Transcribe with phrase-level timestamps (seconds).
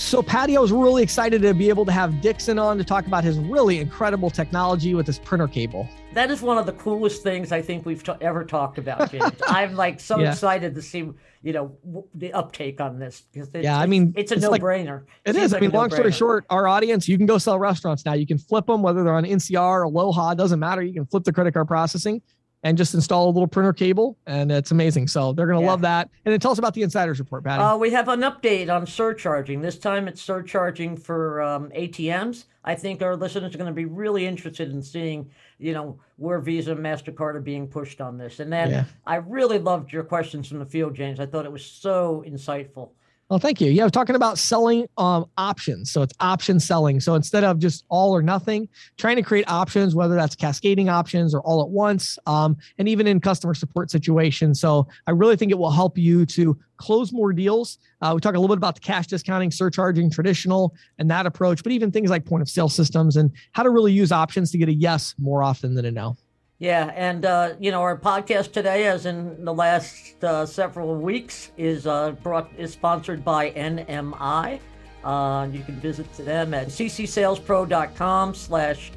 [0.00, 3.06] So, Patty, I was really excited to be able to have Dixon on to talk
[3.06, 5.86] about his really incredible technology with this printer cable.
[6.14, 9.30] That is one of the coolest things I think we've t- ever talked about, James.
[9.46, 10.32] I'm like so yeah.
[10.32, 11.10] excited to see,
[11.42, 15.00] you know, w- the uptake on this because yeah, I mean, it's a it's no-brainer.
[15.00, 15.52] Like, it is.
[15.52, 18.14] Like I mean, long story short, our audience, you can go sell restaurants now.
[18.14, 20.82] You can flip them, whether they're on NCR or Aloha, doesn't matter.
[20.82, 22.22] You can flip the credit card processing
[22.62, 25.08] and just install a little printer cable, and it's amazing.
[25.08, 25.70] So they're going to yeah.
[25.70, 26.10] love that.
[26.24, 27.62] And then tell us about the insiders report, Patty.
[27.62, 29.62] Uh, we have an update on surcharging.
[29.62, 32.44] This time it's surcharging for um, ATMs.
[32.62, 36.38] I think our listeners are going to be really interested in seeing, you know, where
[36.38, 38.40] Visa and Mastercard are being pushed on this.
[38.40, 38.84] And then yeah.
[39.06, 41.20] I really loved your questions from the field, James.
[41.20, 42.90] I thought it was so insightful.
[43.30, 43.70] Well, thank you.
[43.70, 45.92] Yeah, we're talking about selling um, options.
[45.92, 46.98] So it's option selling.
[46.98, 51.32] So instead of just all or nothing, trying to create options, whether that's cascading options
[51.32, 54.60] or all at once, um, and even in customer support situations.
[54.60, 57.78] So I really think it will help you to close more deals.
[58.02, 61.62] Uh, we talk a little bit about the cash discounting, surcharging, traditional, and that approach,
[61.62, 64.58] but even things like point of sale systems and how to really use options to
[64.58, 66.16] get a yes more often than a no.
[66.60, 71.52] Yeah, and uh, you know our podcast today, as in the last uh, several weeks,
[71.56, 74.60] is uh, brought is sponsored by NMI.
[75.02, 78.92] Uh, you can visit them at ccsalespro.com slash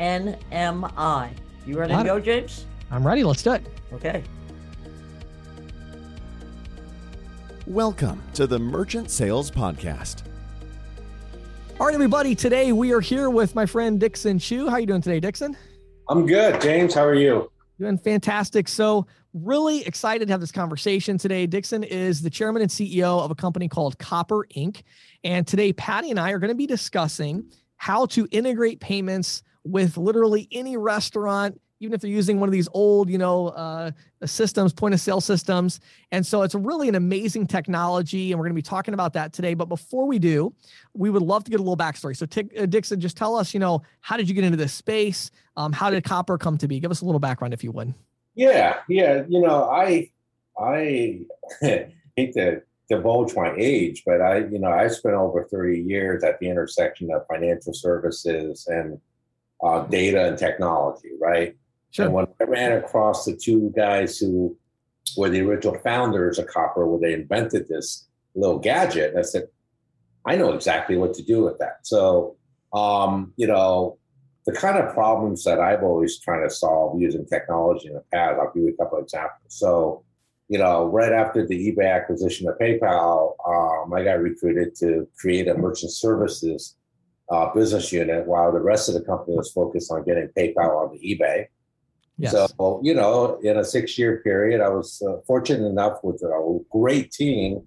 [0.00, 1.30] NMI.
[1.66, 2.64] You ready to go, James?
[2.90, 3.24] I'm ready.
[3.24, 3.66] Let's do it.
[3.92, 4.24] Okay.
[7.66, 10.22] Welcome to the Merchant Sales Podcast.
[11.78, 12.34] All right, everybody.
[12.34, 14.68] Today we are here with my friend Dixon Chu.
[14.68, 15.58] How are you doing today, Dixon?
[16.08, 16.60] I'm good.
[16.60, 17.50] James, how are you?
[17.78, 18.68] Doing fantastic.
[18.68, 21.46] So, really excited to have this conversation today.
[21.46, 24.82] Dixon is the chairman and CEO of a company called Copper Inc.
[25.24, 27.44] And today, Patty and I are going to be discussing
[27.76, 32.68] how to integrate payments with literally any restaurant even if they're using one of these
[32.72, 33.90] old, you know, uh,
[34.24, 35.80] systems, point of sale systems.
[36.12, 38.30] And so it's really an amazing technology.
[38.30, 39.54] And we're going to be talking about that today.
[39.54, 40.54] But before we do,
[40.94, 42.16] we would love to get a little backstory.
[42.16, 44.72] So, T- uh, Dixon, just tell us, you know, how did you get into this
[44.72, 45.32] space?
[45.56, 46.78] Um, how did Copper come to be?
[46.78, 47.92] Give us a little background, if you would.
[48.36, 48.78] Yeah.
[48.88, 49.24] Yeah.
[49.28, 50.10] You know, I,
[50.56, 51.22] I
[51.60, 56.38] hate to divulge my age, but I, you know, I spent over 30 years at
[56.38, 59.00] the intersection of financial services and
[59.62, 61.56] uh, data and technology, right?
[61.92, 62.06] Sure.
[62.06, 64.56] And when I ran across the two guys who
[65.16, 69.48] were the original founders of Copper, where they invented this little gadget, I said,
[70.24, 71.80] I know exactly what to do with that.
[71.82, 72.36] So,
[72.72, 73.98] um, you know,
[74.46, 78.38] the kind of problems that I've always trying to solve using technology in the past,
[78.40, 79.48] I'll give you a couple of examples.
[79.48, 80.02] So,
[80.48, 85.46] you know, right after the eBay acquisition of PayPal, um, I got recruited to create
[85.46, 86.76] a merchant services
[87.30, 90.92] uh, business unit while the rest of the company was focused on getting PayPal on
[90.92, 91.46] the eBay.
[92.18, 92.32] Yes.
[92.32, 96.58] So, you know, in a six year period, I was uh, fortunate enough with a
[96.70, 97.62] great team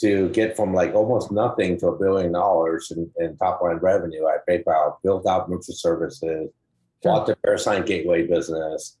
[0.00, 4.26] to get from like almost nothing to a billion dollars in, in top line revenue
[4.28, 6.50] at PayPal, built out merchant services, sure.
[7.02, 8.96] bought the VeriSign Gateway business.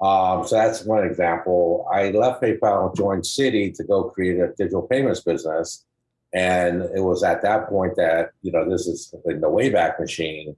[0.00, 1.88] Um, so that's one example.
[1.92, 5.84] I left PayPal and joined Citi to go create a digital payments business.
[6.32, 10.56] And it was at that point that, you know, this is in the Wayback Machine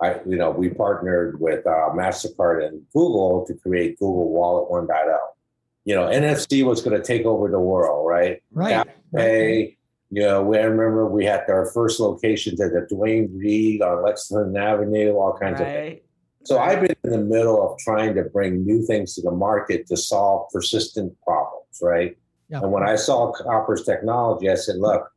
[0.00, 5.18] I, you know, we partnered with uh, Mastercard and Google to create Google Wallet 1.0.
[5.84, 8.42] You know, NFC was going to take over the world, right?
[8.52, 8.86] Right.
[9.14, 9.76] Pay.
[10.10, 14.02] You know, we I remember we had our first locations at the Duane Reade on
[14.02, 15.66] Lexington Avenue, all kinds right.
[15.66, 16.00] of things.
[16.44, 19.86] So I've been in the middle of trying to bring new things to the market
[19.88, 22.16] to solve persistent problems, right?
[22.48, 22.62] Yep.
[22.62, 25.10] And when I saw Copper's technology, I said, look,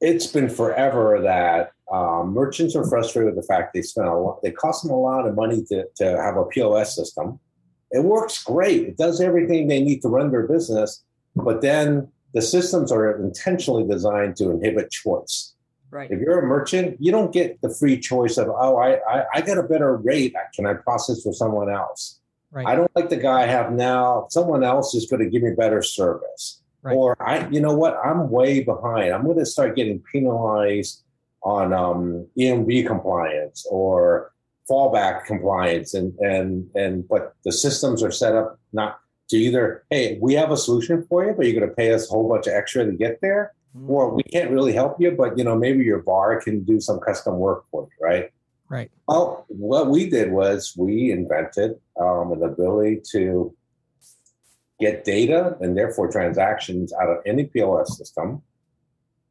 [0.00, 4.42] it's been forever that um, merchants are frustrated with the fact they spend a lot,
[4.42, 7.40] they cost them a lot of money to, to have a POS system.
[7.90, 8.82] It works great.
[8.82, 11.02] It does everything they need to run their business,
[11.34, 15.54] but then the systems are intentionally designed to inhibit choice.
[15.90, 16.10] Right.
[16.10, 19.40] If you're a merchant, you don't get the free choice of, oh, I, I, I
[19.40, 20.34] get a better rate.
[20.54, 22.20] Can I process for someone else?
[22.50, 22.66] Right.
[22.66, 24.26] I don't like the guy I have now.
[24.28, 26.62] Someone else is going to give me better service.
[26.82, 26.94] Right.
[26.94, 27.98] Or I, you know what?
[28.04, 29.12] I'm way behind.
[29.12, 31.02] I'm going to start getting penalized
[31.42, 34.32] on um, EMV compliance or
[34.70, 40.18] fallback compliance, and and and but the systems are set up not to either hey
[40.20, 42.46] we have a solution for you, but you're going to pay us a whole bunch
[42.46, 43.90] of extra to get there, mm-hmm.
[43.90, 47.00] or we can't really help you, but you know maybe your VAR can do some
[47.00, 48.30] custom work for you, right?
[48.68, 48.90] Right.
[49.06, 53.54] Well, what we did was we invented um, an ability to
[54.80, 58.42] get data and therefore transactions out of any POS system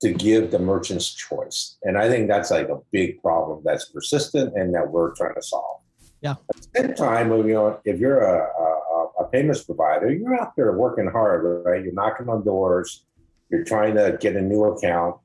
[0.02, 1.78] to give the merchants choice.
[1.84, 5.42] And I think that's like a big problem that's persistent and that we're trying to
[5.42, 5.82] solve.
[6.22, 6.36] Yeah.
[6.50, 10.56] At the same time, you know, if you're a, a, a payments provider, you're out
[10.56, 11.84] there working hard, right?
[11.84, 13.06] You're knocking on doors,
[13.50, 15.18] you're trying to get a new account.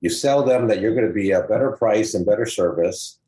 [0.00, 3.18] You sell them that you're going to be a better price and better service.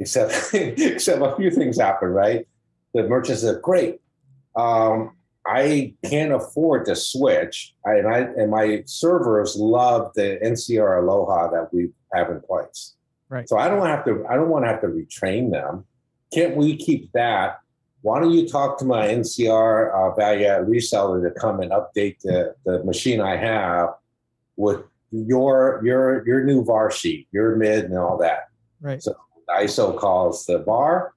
[0.00, 2.46] Except, except a few things happen, right?
[2.94, 4.00] The merchant said, "Great,
[4.56, 5.12] um,
[5.46, 11.50] I can't afford to switch, I, and I and my servers love the NCR Aloha
[11.50, 12.94] that we have in place.
[13.28, 13.48] Right.
[13.48, 14.26] So I don't have to.
[14.28, 15.84] I don't want to have to retrain them.
[16.32, 17.58] Can't we keep that?
[18.00, 22.20] Why don't you talk to my NCR uh, value add reseller to come and update
[22.20, 23.90] the, the machine I have
[24.56, 28.48] with your your your new VAR sheet, your mid, and all that.
[28.80, 29.02] Right.
[29.02, 29.14] So
[29.50, 31.14] ISO calls the VAR.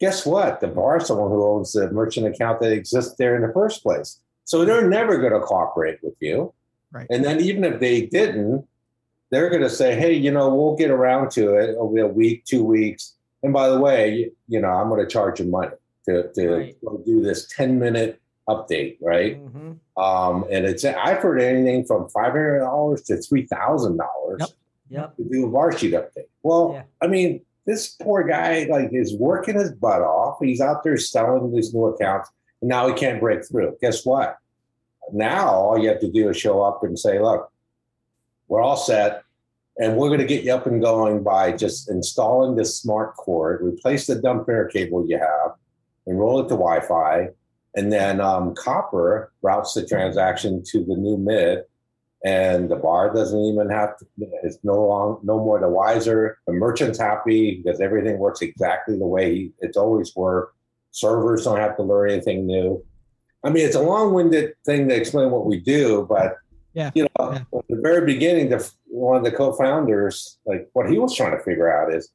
[0.00, 0.60] Guess what?
[0.60, 3.82] The VAR is someone who owns the merchant account that exists there in the first
[3.82, 4.20] place.
[4.44, 6.52] So they're never going to cooperate with you.
[6.92, 7.06] Right.
[7.10, 8.66] And then even if they didn't,
[9.30, 12.44] they're going to say, "Hey, you know, we'll get around to it over a week,
[12.44, 15.72] two weeks." And by the way, you, know, I'm going to charge you money
[16.06, 16.76] to to Right.
[17.04, 19.42] do this 10 minute update, right?
[19.42, 19.78] Mhm.
[19.96, 24.48] Um, and it's I've heard anything from five hundred dollars to three thousand dollars Yep.
[24.90, 25.16] Yep.
[25.16, 26.28] to do a VAR sheet update.
[26.42, 26.82] Well, Yeah.
[27.00, 30.38] I mean, this poor guy like is working his butt off.
[30.40, 32.30] He's out there selling these new accounts,
[32.60, 33.76] and now he can't break through.
[33.80, 34.36] Guess what?
[35.12, 37.50] Now all you have to do is show up and say, "Look,
[38.48, 39.22] we're all set,
[39.78, 43.62] and we're going to get you up and going by just installing this smart cord,
[43.62, 45.52] replace the dumb pair cable you have,
[46.06, 47.28] enroll it to Wi-Fi,
[47.74, 51.64] and then um, Copper routes the transaction to the new mid."
[52.24, 54.06] And the VAR doesn't even have to
[54.42, 59.06] it's no long no more the wiser the merchant's happy because everything works exactly the
[59.06, 60.56] way it's always worked
[60.90, 62.82] servers don't have to learn anything new.
[63.44, 66.36] I mean it's a long-winded thing to explain what we do but
[66.72, 67.58] Yeah, you know yeah.
[67.58, 71.42] at the very beginning the one of the co-founders like what he was trying to
[71.44, 72.08] figure out is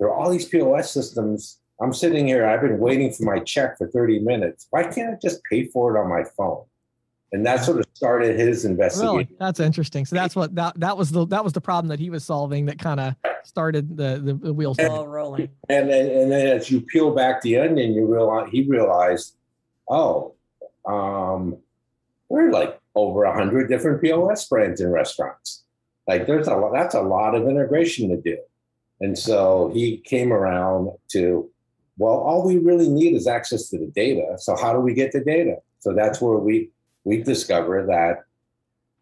[0.00, 1.60] there are all these pos systems.
[1.80, 4.66] I'm sitting here i've been waiting for my check for 30 minutes.
[4.70, 6.64] Why can't i just pay for it on my phone
[7.32, 10.04] and that sort of started his investigation Really, that's interesting.
[10.04, 12.66] So that's what that that was the that was the problem that he was solving
[12.66, 13.14] that kind of
[13.44, 14.78] started the, the the wheels.
[14.78, 15.50] It's all rolling.
[15.68, 19.36] and then, and then as you peel back the onion, you realize he realized,
[19.88, 20.34] oh,
[20.86, 21.56] um,
[22.30, 25.64] there are like over a hundred different POS brands in restaurants.
[26.06, 26.72] Like there's a lot.
[26.72, 28.38] That's a lot of integration to do.
[29.00, 31.50] And so he came around to,
[31.98, 34.36] well, all we really need is access to the data.
[34.38, 35.56] So how do we get the data?
[35.80, 36.70] So that's where we
[37.06, 38.24] we discover that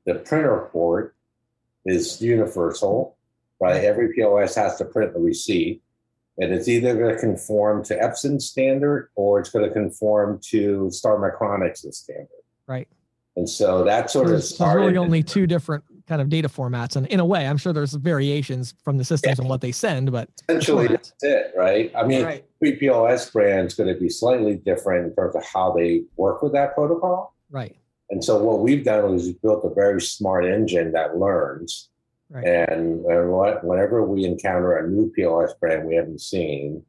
[0.06, 1.16] the printer port
[1.84, 3.16] is universal.
[3.60, 3.86] Right, mm-hmm.
[3.86, 5.80] every POS has to print the receipt
[6.38, 10.90] and it's either going to conform to Epson standard or it's going to conform to
[10.90, 12.28] Star Micronics standard.
[12.66, 12.88] Right.
[13.36, 16.96] And so that sort of There's, there's really only two different kind of data formats,
[16.96, 20.12] and in a way, I'm sure there's variations from the systems and what they send,
[20.12, 21.90] but essentially, that's it, right?
[21.96, 22.44] I mean, Right.
[22.62, 26.42] every POS brand is going to be slightly different in terms of how they work
[26.42, 27.34] with that protocol.
[27.50, 27.74] right,
[28.10, 31.88] And so what we've done is we've built a very smart engine that learns.
[32.30, 32.44] Right.
[32.44, 36.82] And, and what, whenever we encounter a new POS brand we haven't seen,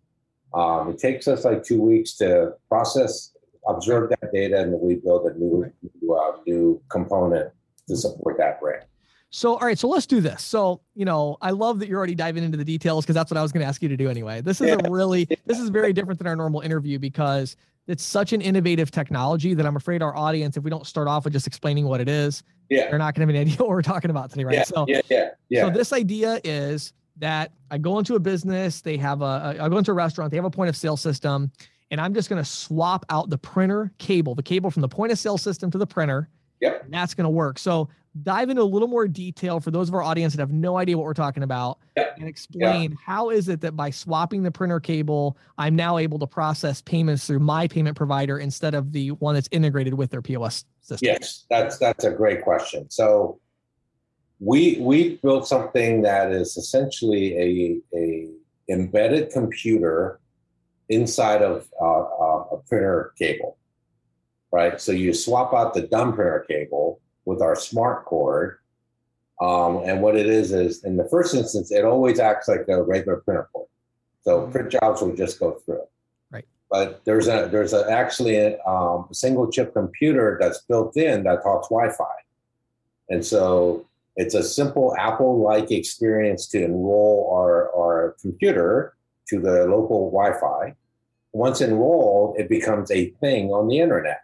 [0.54, 3.34] um, it takes us like two weeks to process,
[3.68, 5.72] observe that data, and then we build a new Right.
[6.02, 7.52] new, uh, new component
[7.88, 8.84] to support that brand.
[9.32, 10.42] So, all right, so let's do this.
[10.44, 13.38] So, you know, I love that you're already diving into the details because that's what
[13.38, 14.40] I was going to ask you to do anyway.
[14.42, 14.78] This is Yeah.
[14.86, 18.92] a really, this is very different than our normal interview because it's such an innovative
[18.92, 22.02] technology that I'm afraid our audience, if we don't start off with just explaining what
[22.02, 22.90] it is, Yeah.
[22.90, 24.56] they're not going to have an idea what we're talking about today, right?
[24.56, 25.62] Yeah, so, yeah, yeah, yeah.
[25.62, 29.78] so this idea is that I go into a business, they have a, I go
[29.78, 31.52] into a restaurant, they have a point of sale system,
[31.92, 35.12] and I'm just going to swap out the printer cable, the cable from the point
[35.12, 36.30] of sale system to the printer.
[36.62, 36.86] Yep.
[36.86, 37.60] And that's going to work.
[37.60, 37.90] So
[38.24, 40.98] dive into a little more detail for those of our audience that have no idea
[40.98, 42.18] what we're talking about Yep.
[42.20, 46.28] and explain how is it that by swapping the printer cable, I'm now able to
[46.28, 50.66] process payments through my payment provider instead of the one that's integrated with their POS
[50.82, 51.06] system.
[51.08, 52.90] Yes, that's that's a great question.
[52.90, 53.40] So
[54.40, 58.30] we we built something that is essentially a a
[58.70, 60.20] embedded computer
[60.90, 63.58] inside of uh, uh, a printer cable,
[64.52, 64.80] right?
[64.80, 68.60] So you swap out the dumb printer cable with our smart cord,
[69.42, 72.82] um, and what it is is in the first instance, it always acts like a
[72.82, 73.68] regular printer port.
[74.24, 75.82] So print jobs will just go through
[76.32, 76.46] Right.
[76.72, 81.44] but there's a there's a, actually a, um, single chip computer that's built in that
[81.44, 82.16] talks Wi-Fi,
[83.10, 88.96] and so it's a simple Apple-like experience to enroll our our computer
[89.28, 90.74] to the local Wi-Fi.
[91.34, 94.22] Once enrolled, it becomes a thing on the internet.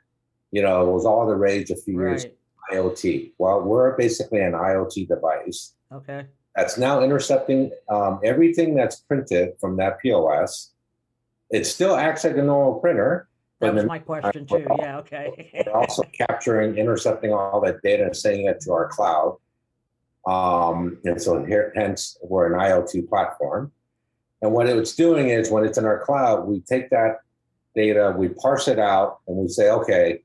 [0.52, 2.34] You know, it was all the rage a few years Right.
[2.72, 3.32] IoT.
[3.38, 6.26] Well, we're basically an IoT device Okay.
[6.56, 10.72] that's now intercepting um, everything that's printed from that POS.
[11.50, 13.28] It still acts like a normal printer,
[13.60, 14.66] That was my question too.
[14.80, 15.64] Yeah, okay.
[15.66, 19.38] we're also capturing, intercepting all that data and sending it to our cloud.
[20.26, 23.72] Um, and so here, hence, we're an IoT platform.
[24.42, 27.20] And what it's doing is when it's in our cloud, we take that
[27.76, 30.22] data, we parse it out, and we say, okay,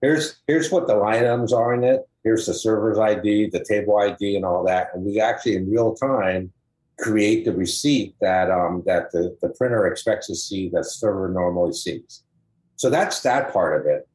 [0.00, 2.02] here's here's what the line items are in it.
[2.24, 4.90] Here's the server's ID, the table ID, and all that.
[4.92, 6.52] And we actually in real time
[6.98, 11.72] create the receipt that um, that the, the printer expects to see that server normally
[11.72, 12.22] sees.
[12.76, 14.08] So that's that part of it.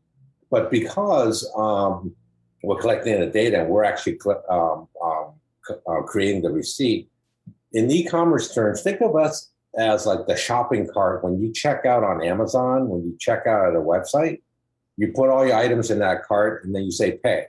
[0.49, 2.13] But because um,
[2.63, 4.19] we're collecting the data and we're actually
[4.49, 5.33] um, um,
[5.69, 7.09] uh, creating the receipt,
[7.73, 12.03] in e-commerce terms, think of us as like the shopping cart when you check out
[12.03, 14.41] on Amazon, when you check out at a website,
[15.01, 17.47] you put all your items in that cart and then you say pay,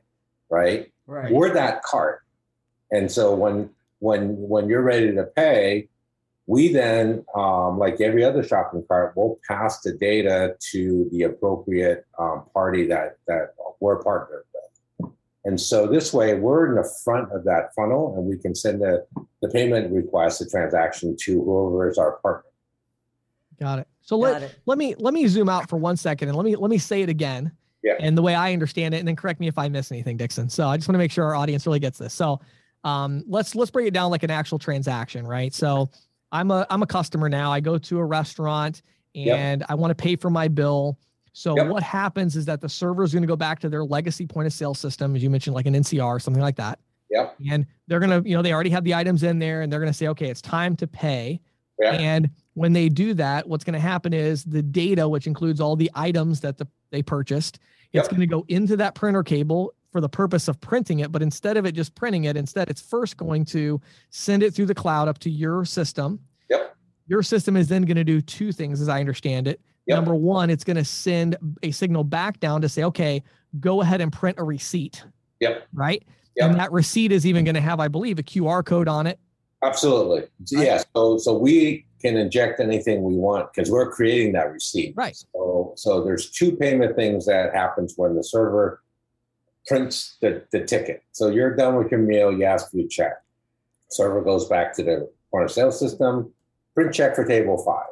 [0.49, 0.90] right?
[1.06, 1.30] Right.
[1.30, 2.23] We're that cart.
[2.90, 3.68] And so when
[3.99, 5.90] when when you're ready to pay,
[6.47, 12.06] we then, um, like every other shopping cart, will pass the data to the appropriate
[12.18, 15.12] um, party that that we're partnered with.
[15.44, 18.80] And so this way, we're in the front of that funnel, and we can send
[18.80, 19.04] the,
[19.42, 22.50] the payment request, the transaction to whoever is our partner.
[23.61, 23.88] Got it.
[24.12, 24.59] So Got let it.
[24.66, 27.00] let me let me zoom out for one second and let me let me say
[27.00, 27.50] it again.
[27.83, 27.95] Yeah.
[27.99, 30.50] And the way I understand it, and then correct me if I miss anything, Dixon.
[30.50, 32.12] So I just want to make sure our audience really gets this.
[32.12, 32.38] So
[32.85, 35.54] um, let's let's break it down like an actual transaction, right?
[35.54, 35.88] So
[36.31, 37.50] I'm a I'm a customer now.
[37.50, 38.83] I go to a restaurant
[39.14, 39.71] and yep.
[39.71, 40.99] I want to pay for my bill.
[41.33, 41.69] So yep.
[41.69, 44.47] what happens is that the server is going to go back to their legacy point
[44.47, 46.81] of sale system, as you mentioned, like an NCR, or something like that.
[47.09, 47.31] Yeah.
[47.50, 49.95] And they're gonna, you know, they already have the items in there, and they're gonna
[49.95, 51.40] say, okay, it's time to pay.
[51.81, 51.92] Yeah.
[51.92, 55.76] And when they do that, what's going to happen is the data, which includes all
[55.76, 57.59] the items that the, they purchased,
[57.92, 61.12] it's going to go into that printer cable for the purpose of printing it.
[61.12, 63.80] But instead of it just printing it, instead it's first going to
[64.11, 66.18] send it through the cloud up to your system.
[66.49, 66.76] Yep.
[67.06, 69.61] Your system is then going to do two things, as I understand it.
[69.87, 69.97] Yep.
[69.97, 73.23] Number one, it's going to send a signal back down to say, okay,
[73.61, 75.04] go ahead and print a receipt.
[75.40, 75.66] Yep.
[75.75, 76.02] Right.
[76.37, 76.50] Yep.
[76.50, 79.18] And that receipt is even going to have, I believe, a QR code on it.
[79.62, 80.25] Absolutely.
[80.50, 80.83] Yeah.
[80.95, 84.95] So so we can inject anything we want because we're creating that receipt.
[84.97, 85.16] Right.
[85.16, 88.83] So so there's two payment things that happens when the server
[89.66, 91.04] prints the, the ticket.
[91.12, 93.23] So you're done with your meal, you ask for your check.
[93.90, 96.33] Server goes back to the point of sale system,
[96.75, 97.87] print check for table five.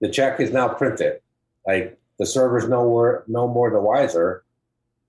[0.00, 1.20] The check is now printed.
[1.66, 4.44] Like the server's no more, no more the wiser.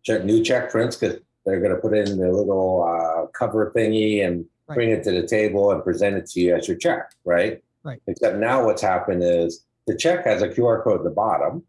[0.04, 4.26] Check, new check prints because they're going to put in the little uh, cover thingy
[4.26, 4.76] and right.
[4.76, 7.64] bring it to the table and present it to you as your check, right?
[7.84, 8.02] Right.
[8.08, 11.64] Except now what's happened is the check has a QR code at the bottom.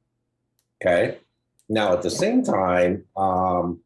[0.80, 1.18] Okay.
[1.68, 3.80] Now at the same time, um,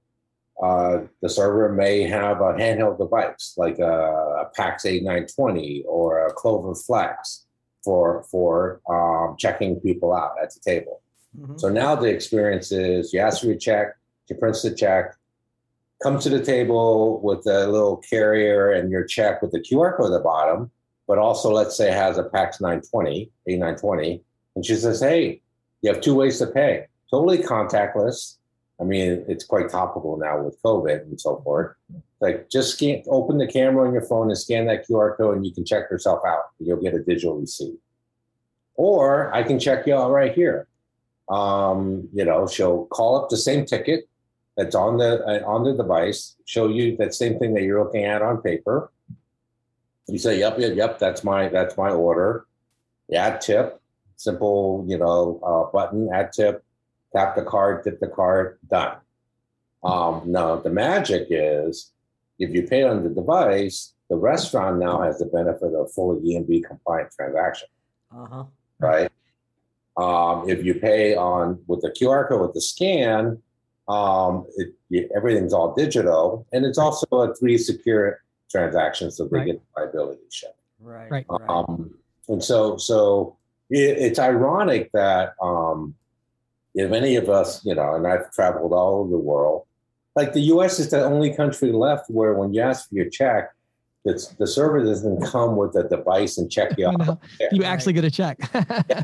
[0.63, 6.33] uh, the server may have a handheld device like a, a PAX A920 or a
[6.33, 7.47] Clover Flex
[7.83, 11.01] for for um, checking people out at the table.
[11.39, 11.57] Mm-hmm.
[11.57, 13.97] So now the experience is you ask for your check,
[14.29, 15.17] you print the check,
[16.03, 20.07] come to the table with a little carrier and your check with the QR code
[20.07, 20.71] at the bottom,
[21.07, 24.21] but also let's say has a PAX 920, A920,
[24.57, 25.41] and she says, hey,
[25.83, 26.87] you have two ways to pay.
[27.11, 28.37] Totally contactless,
[28.81, 31.77] I mean, it's quite topical now with COVID and so forth.
[32.21, 35.47] Like, just scan, open the camera on your phone and scan that QR code, and
[35.47, 36.45] you can check yourself out.
[36.59, 37.79] You'll get a digital receipt.
[38.75, 40.67] Or I can check you out right here.
[41.29, 44.09] Um, you know, she'll call up the same ticket
[44.61, 48.05] that's on the uh, on the device, show you that same thing that you're looking
[48.05, 48.93] at on paper.
[50.07, 52.47] You say, "Yep, yep, yep, that's my that's my order."
[53.13, 53.81] Add tip,
[54.17, 56.11] simple, you know, uh, button.
[56.13, 56.65] Add tip
[57.13, 58.97] tap the card, tip the card, done.
[59.83, 61.93] Um, now, the magic is
[62.39, 66.65] if you pay on the device, the restaurant now has the benefit of fully EMV
[66.65, 67.69] compliant transaction.
[68.15, 68.45] Uh-huh.
[68.79, 69.11] Right?
[69.97, 73.43] Um, if you pay on with the QR code with the scan,
[73.91, 78.21] um, it, everything's all digital, and it's also a three secure
[78.51, 79.47] transaction, so they right.
[79.47, 80.55] get liability check.
[80.79, 81.11] Right.
[81.11, 81.27] Right.
[81.29, 81.95] Um,
[82.29, 83.37] and so, so
[83.69, 85.95] it, it's ironic that um,
[86.75, 89.67] if any of us, you know, and I've traveled all over the world,
[90.17, 90.79] like the U.S.
[90.79, 93.51] is the only country left where when you ask for your check,
[94.05, 97.21] it's, the server doesn't come with a device and check you out.
[97.53, 98.39] You actually get a check.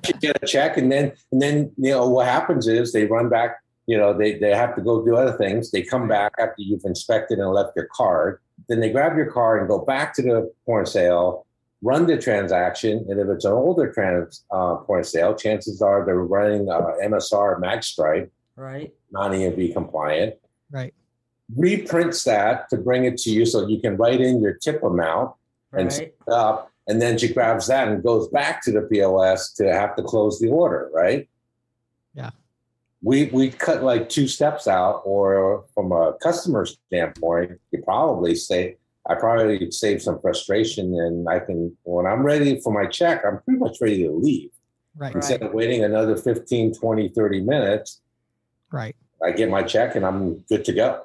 [0.06, 3.28] you get a check, and then and then you know what happens is they run
[3.28, 3.56] back.
[3.86, 5.70] You know they they have to go do other things.
[5.70, 8.40] They come back after you've inspected and left your card.
[8.68, 11.46] Then they grab your card and go back to the point of sale
[11.82, 16.04] run the transaction, and if it's an older trans uh, point of sale, chances are
[16.04, 20.34] they're running uh, MSR MagStripe, right, non-EMV compliant,
[20.70, 20.94] right.
[21.54, 25.32] Reprints that to bring it to you so you can write in your tip amount
[25.72, 29.72] and set up, and then she grabs that and goes back to the POS to
[29.72, 31.28] have to close the order, right?
[32.14, 32.30] Yeah.
[33.02, 38.76] We we cut like two steps out, or from a customer standpoint, you probably say
[39.08, 43.40] I probably save some frustration, and I can when I'm ready for my check, I'm
[43.42, 44.50] pretty much ready to leave.
[44.96, 45.14] Right.
[45.14, 48.00] Instead of waiting another 15, 20, 30 minutes,
[48.72, 48.96] Right.
[49.22, 51.02] I get my check and I'm good to go.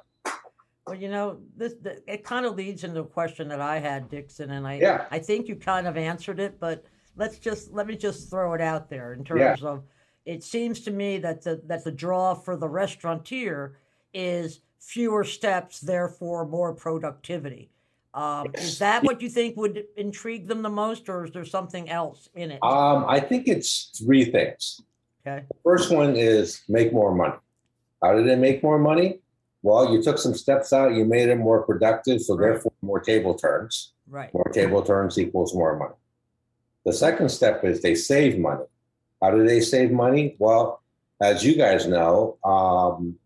[0.86, 4.10] Well, you know, this, th it kind of leads into a question that I had,
[4.10, 5.06] Dixon, and I Yeah.
[5.10, 6.84] I think you kind of answered it, but
[7.16, 9.84] let's just let me just throw it out there in terms of
[10.24, 13.76] it seems to me that the that the draw for the restaurateur
[14.14, 17.70] is fewer steps, therefore more productivity.
[18.14, 21.88] Um, is that what you think would intrigue them the most, or is there something
[21.88, 22.58] else in it?
[22.62, 24.80] Um, I think it's three things.
[25.26, 25.46] Okay.
[25.64, 27.36] First one is make more money.
[28.02, 29.20] How did they make more money?
[29.62, 32.50] Well, you took some steps out, you made them more productive, so Right.
[32.50, 33.94] therefore more table turns.
[34.08, 34.34] Right.
[34.34, 35.94] More table turns equals more money.
[36.84, 38.64] The second step is they save money.
[39.22, 40.34] How do they save money?
[40.38, 40.82] Well,
[41.20, 43.16] as you guys know, um,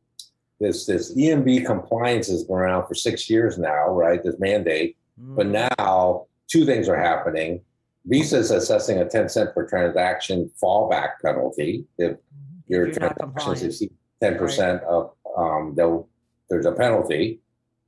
[0.61, 4.23] this this EMV compliance has been around for six years now, right?
[4.23, 5.71] This mandate, but Mhm.
[5.79, 7.63] now two things are happening.
[8.05, 12.17] Visa is assessing a 10 cent per transaction fallback penalty if
[12.69, 13.91] your you're transactions exceed
[14.23, 16.09] 10% of um, they'll,
[16.49, 17.41] there's a penalty.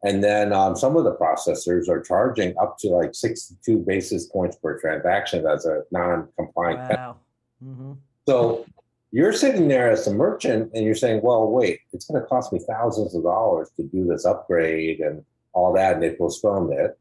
[0.03, 4.57] And then um, some of the processors are charging up to like 62 basis points
[4.57, 6.81] per transaction as a non-compliant.
[6.89, 7.19] penalty.
[7.61, 7.73] Wow.
[7.75, 7.93] hmm
[8.27, 8.67] So
[9.11, 12.53] you're sitting there as a merchant and you're saying, well, wait, it's going to cost
[12.53, 15.25] me thousands of dollars to do this upgrade and
[15.55, 16.99] all that, and they postponed it.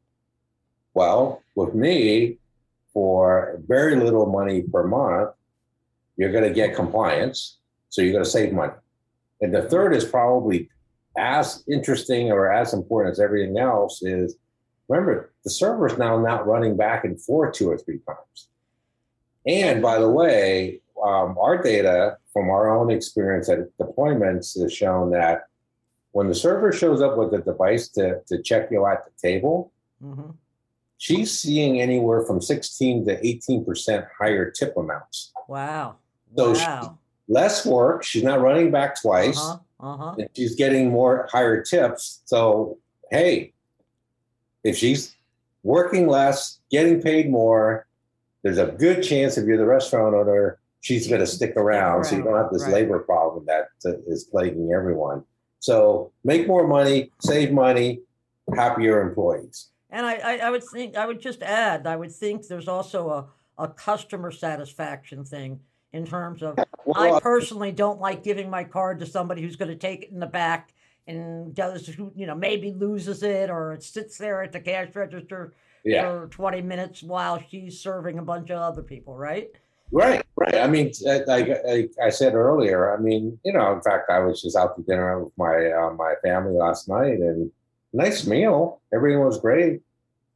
[0.93, 2.37] Well, with me,
[2.93, 5.31] for very little money per month,
[6.15, 7.57] you're going to get compliance.
[7.89, 8.73] So you're going to save money.
[9.41, 10.69] And the third is probably
[11.17, 14.35] as interesting or as important as everything else is
[14.87, 18.49] remember, the server is now not running back and forth two or three times.
[19.47, 25.11] And by the way, um, our data from our own experience at deployments has shown
[25.11, 25.47] that
[26.11, 29.71] when the server shows up with a device to, to check you at the table,
[30.01, 30.31] hmm
[30.99, 35.31] she's seeing anywhere from 16 to 18% higher tip amounts.
[35.47, 35.97] Wow.
[36.35, 36.97] So wow.
[37.27, 39.59] Less work, she's not running back twice, Uh-huh.
[39.93, 40.15] Uh-huh.
[40.17, 42.21] and she's getting more higher tips.
[42.25, 42.79] So,
[43.11, 43.53] hey,
[44.63, 45.15] if she's
[45.63, 47.85] working less, getting paid more,
[48.43, 52.05] there's a good chance if you're the restaurant owner, she's going to stick around.
[52.05, 52.73] So you don't have this Right.
[52.73, 53.93] labor problem that uh,
[54.31, 55.23] plaguing everyone.
[55.59, 58.01] So make more money, save money,
[58.55, 59.69] happier employees.
[59.89, 63.09] And I, I, I would think I would just add, I would think there's also
[63.09, 63.27] a,
[63.63, 65.59] a customer satisfaction thing
[65.93, 66.59] in terms of
[66.95, 70.19] I personally don't like giving my card to somebody who's going to take it in
[70.19, 70.73] the back
[71.07, 74.89] and does who you know maybe loses it or it sits there at the cash
[74.93, 79.49] register yeah, for 20 minutes while she's serving a bunch of other people, right?
[79.91, 80.55] right, right.
[80.55, 80.91] I mean,
[81.27, 84.75] like I, I said earlier, I mean, you know, in fact, I was just out
[84.75, 87.51] to dinner with my uh, my family last night, and
[87.93, 88.81] nice meal.
[88.93, 89.81] Everything was great.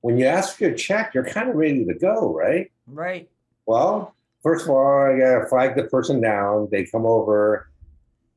[0.01, 2.71] When you ask for your check, you're kind of ready to go, right?
[2.87, 3.29] Right.
[3.65, 6.69] Well, first of all, I gotta flag the person down.
[6.71, 7.69] They come over,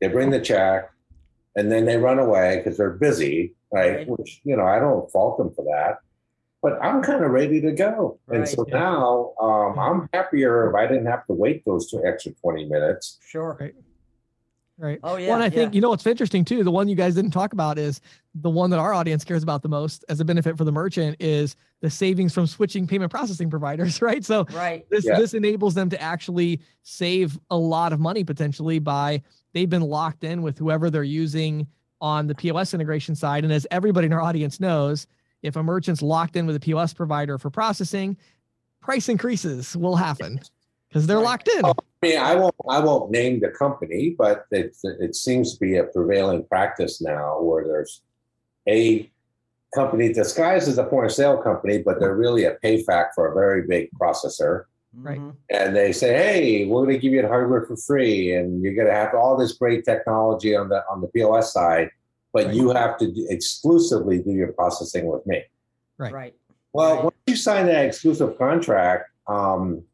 [0.01, 0.91] they bring the check,
[1.57, 3.97] and then they run away because they're busy, right?
[3.97, 4.09] Right.
[4.09, 5.99] Which you know, I don't fault them for that.
[6.65, 8.79] But I'm kind of ready to go, and so Yeah.
[8.79, 13.19] now um, I'm happier if I didn't have to wait those two extra 20 minutes.
[13.23, 13.59] Sure.
[13.61, 13.75] Right.
[14.79, 14.99] Right.
[15.05, 15.27] Oh yeah.
[15.27, 15.51] well, and I yeah.
[15.51, 16.65] think you know what's interesting too.
[16.65, 18.01] The one you guys didn't talk about is
[18.35, 21.17] the one that our audience cares about the most as a benefit for the merchant
[21.21, 24.25] is the savings from switching payment processing providers, right?
[24.25, 24.89] So right.
[24.89, 25.19] this Yeah.
[25.19, 29.23] this enables them to actually save a lot of money potentially by
[29.53, 31.67] they've been locked in with whoever they're using
[32.01, 33.45] on the POS integration side.
[33.45, 35.07] And as everybody in our audience knows,
[35.45, 38.17] if a merchant's locked in with a POS provider for processing,
[38.81, 40.41] price increases will happen
[40.89, 41.65] because they're locked in.
[41.65, 45.77] I mean, I won't I won't name the company, but it it seems to be
[45.77, 48.03] a prevailing practice now where there's
[48.67, 49.11] a
[49.75, 53.35] company disguised as a point of sale company, but they're really a payfac for a
[53.35, 54.65] very big processor.
[54.97, 55.19] Right.
[55.19, 55.35] Mhm.
[55.51, 58.75] And they say, "Hey, we're going to give you the hardware for free, and you're
[58.75, 61.91] going to have all this great technology on the on the POS side,
[62.35, 62.55] but Right.
[62.55, 65.43] you have to do, exclusively do your processing with me."
[65.97, 66.13] Right.
[66.13, 66.35] Right.
[66.75, 67.05] Well, Right.
[67.05, 69.85] once you sign that exclusive contract, um,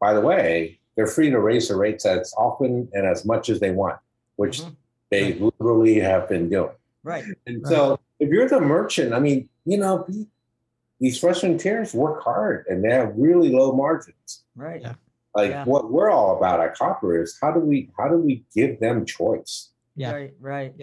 [0.00, 3.60] by the way, they're free to raise the rates as often and as much as
[3.60, 3.98] they want,
[4.36, 4.76] which Mhm.
[5.10, 6.74] they literally have been doing.
[7.04, 7.24] Right.
[7.46, 7.70] And Right.
[7.70, 10.06] so, if you're the merchant, I mean, you know,
[10.98, 14.44] these restaurateurs work hard and they have really low margins.
[14.56, 14.80] Right.
[14.80, 14.94] Yeah.
[15.34, 15.64] Like Yeah.
[15.64, 19.04] what we're all about at Copper is how do we how do we give them
[19.06, 19.70] choice?
[19.96, 20.12] Yeah.
[20.12, 20.34] Right.
[20.40, 20.74] Right.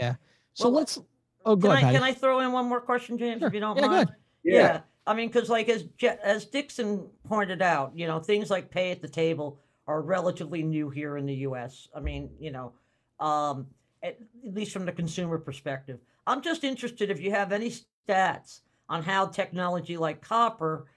[0.57, 0.99] So Well, let's
[1.45, 3.47] oh go Can I can I throw in one more question, James, Sure.
[3.47, 4.09] if you don't Yeah, go mind?
[4.09, 4.15] ahead.
[4.43, 4.81] Yeah.
[5.05, 8.89] I mean, because like as Je- as Dixon pointed out, you know, things like pay
[8.91, 11.87] at the table are relatively new here in the U.S.
[11.95, 12.73] I mean, you know,
[13.19, 13.67] um,
[14.01, 15.99] at, at least from the consumer perspective.
[16.25, 17.71] I'm just interested if you have any
[18.09, 20.87] stats on how technology like copper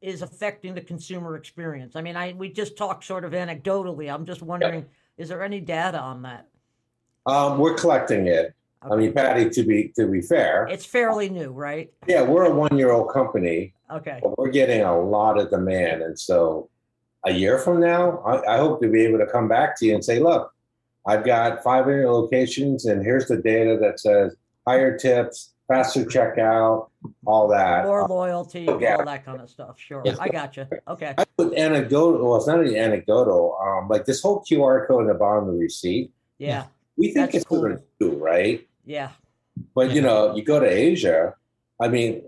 [0.00, 1.96] is affecting the consumer experience.
[1.96, 4.14] I mean, I we just talked sort of anecdotally.
[4.14, 6.46] I'm just wondering, is there any data on that?
[7.26, 8.54] Um, we're collecting it.
[8.82, 11.92] I mean, Patty, to be to be fair, It's fairly new, right?
[12.06, 14.20] yeah, we're a one-year-old company, Okay.
[14.22, 16.68] but we're getting a lot of demand, and so
[17.26, 19.94] a year from now, I, I hope to be able to come back to you
[19.94, 20.52] and say, look,
[21.06, 24.36] I've got 500 locations, and here's the data that says
[24.66, 26.88] higher tips, faster checkout,
[27.26, 27.84] all that.
[27.84, 28.96] More loyalty, yeah.
[28.96, 29.78] all that kind of stuff.
[29.80, 30.02] Sure.
[30.04, 30.18] Yes.
[30.20, 30.66] I got you.
[30.86, 31.14] Okay.
[31.18, 32.24] I put anecdotal.
[32.28, 33.58] Well, it's not really anecdotal.
[33.60, 36.12] Um, like this whole QR code in the bottom of the receipt.
[36.38, 36.66] Yeah.
[36.96, 37.62] We think That's it's cool.
[37.62, 37.78] cool.
[38.00, 38.67] new, right?
[38.88, 39.10] Yeah.
[39.74, 41.34] But you know, you go to Asia.
[41.80, 42.22] I mean,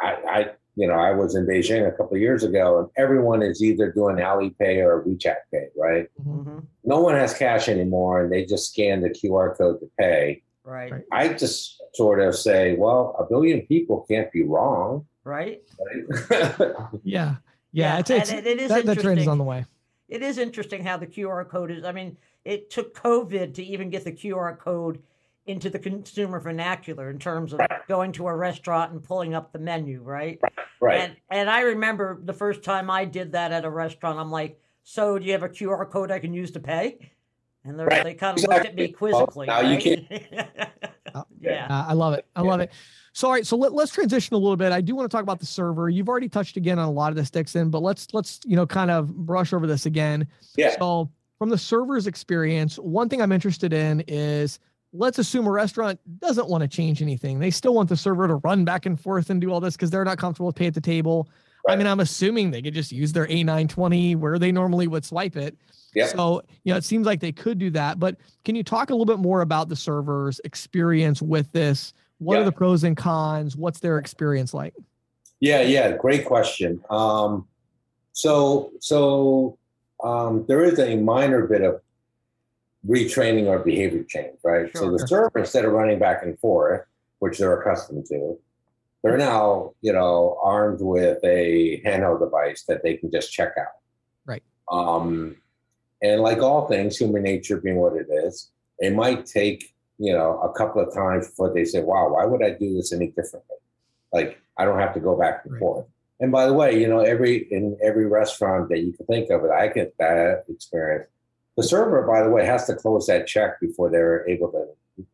[0.00, 3.42] I, I you know, I was in Beijing a couple of years ago, and everyone
[3.42, 6.06] is either doing Alipay or WeChat Pay, right?
[6.22, 6.44] Mhm.
[6.44, 10.42] hmm No one has cash anymore, and they just scan the QR code to pay.
[10.62, 10.92] Right.
[10.92, 11.04] Right.
[11.10, 15.62] I just sort of say, well, a billion people can't be wrong, Right.
[16.30, 16.62] right?
[17.02, 17.36] Yeah.
[17.72, 17.98] Yeah.
[17.98, 19.64] It's, and it's it- it is that, that trend is on the way.
[20.08, 21.82] It is interesting how the QR code is.
[21.84, 25.02] I mean, it took COVID to even get the QR code
[25.48, 29.58] into the consumer vernacular in terms of going to a restaurant and pulling up the
[29.58, 30.38] menu, right?
[30.80, 31.00] right.
[31.00, 34.60] And and I remember the first time I did that at a restaurant, I'm like,
[34.84, 37.12] "So, do you have a QR code I can use to pay?"
[37.64, 38.04] And they're, Right.
[38.04, 39.12] they kind of looked at me Exactly.
[39.12, 39.46] Well, quizzically.
[39.46, 40.68] now you right?
[41.14, 41.66] Oh, yeah.
[41.70, 42.26] Uh, I love it.
[42.36, 42.70] I love it.
[43.14, 44.70] So all right, so let, let's transition a little bit.
[44.72, 45.88] I do want to talk about the server.
[45.88, 48.66] You've already touched again on a lot of this, Dixon, but let's let's you know
[48.66, 50.28] kind of brush over this again.
[50.56, 50.76] yeah.
[50.78, 54.58] So from the server's experience, one thing I'm interested in is
[54.92, 57.38] let's assume a restaurant doesn't want to change anything.
[57.38, 59.90] They still want the server to run back and forth and do all this because
[59.90, 61.28] they're not comfortable with pay at the table.
[61.68, 65.36] I mean, I'm assuming they could just use their A920 where they normally would swipe
[65.36, 65.56] it.
[65.94, 66.10] Yep.
[66.10, 67.98] So, you know, it seems like they could do that.
[67.98, 71.92] But can you talk a little bit more about the server's experience with this?
[72.18, 73.56] What are the pros and cons?
[73.56, 74.74] What's their experience like?
[75.40, 76.82] Yeah, yeah, great question.
[76.90, 77.46] Um,
[78.12, 79.58] so, so
[80.02, 81.80] um, there is a minor bit of
[82.86, 84.70] retraining or behavior change, right?
[84.76, 86.86] So the server, instead of running back and forth,
[87.18, 88.38] which they're accustomed to,
[89.02, 93.76] they're now, you know, armed with a handheld device that they can just check out.
[94.26, 94.42] Right.
[94.70, 95.36] Um,
[96.02, 100.40] and like all things, human nature being what it is, it might take, you know,
[100.40, 103.56] a couple of times before they say, wow, why would I do this any differently?
[104.12, 105.60] Like, I don't have to go back and Right.
[105.60, 105.86] forth.
[106.20, 109.44] And by the way, you know, every in every restaurant that you can think of,
[109.44, 111.08] I get that experience.
[111.58, 115.06] The server, by the way, has to close that check before they're able to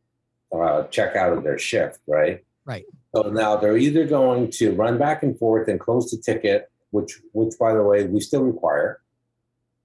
[0.55, 2.45] uh, check out of their shift, right?
[2.67, 2.85] Right.
[3.17, 7.19] So now they're either going to run back and forth and close the ticket, which,
[7.33, 9.01] which by the way, we still require,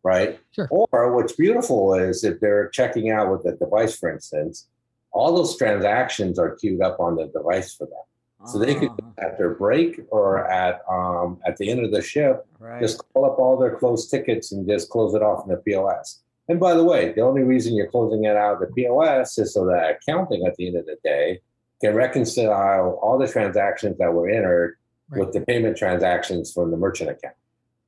[0.04, 0.38] right?
[0.52, 0.68] Sure.
[0.70, 4.68] Or what's beautiful is if they're checking out with a device, for instance,
[5.12, 8.48] all those transactions are queued up on the device for them.
[8.48, 12.02] So they could Ah, at their break or at um, at the end of the
[12.02, 12.82] shift, right.
[12.82, 16.22] just call up all their closed tickets and just close it off in the POS.
[16.50, 19.54] And by the way, the only reason you're closing it out of the POS is
[19.54, 21.40] so that accounting at the end of the day
[21.80, 24.76] can reconcile all the transactions that were entered
[25.12, 25.22] Right.
[25.26, 27.34] with the payment transactions from the merchant account,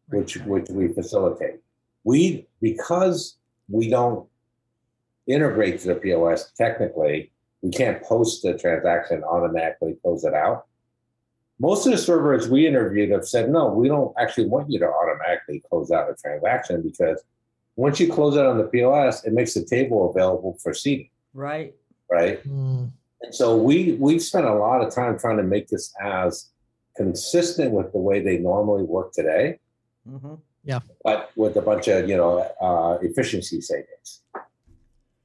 [0.10, 0.20] Right.
[0.20, 1.60] which which we facilitate.
[2.04, 3.38] We because
[3.70, 4.28] we don't
[5.28, 10.66] integrate to the POS technically, we can't post the transaction automatically close it out.
[11.60, 14.90] Most of the servers we interviewed have said, no, we don't actually want you to
[14.92, 17.24] automatically close out a transaction because
[17.76, 21.74] once you close it on the POS, it makes the table available for seating, right.
[22.10, 22.44] right?
[22.48, 26.50] Mm, And so we we've spent a lot of time trying to make this as
[26.96, 29.60] consistent with the way they normally work today,
[30.08, 30.80] hmm Yeah.
[31.04, 34.22] but with a bunch of you know uh, efficiency savings.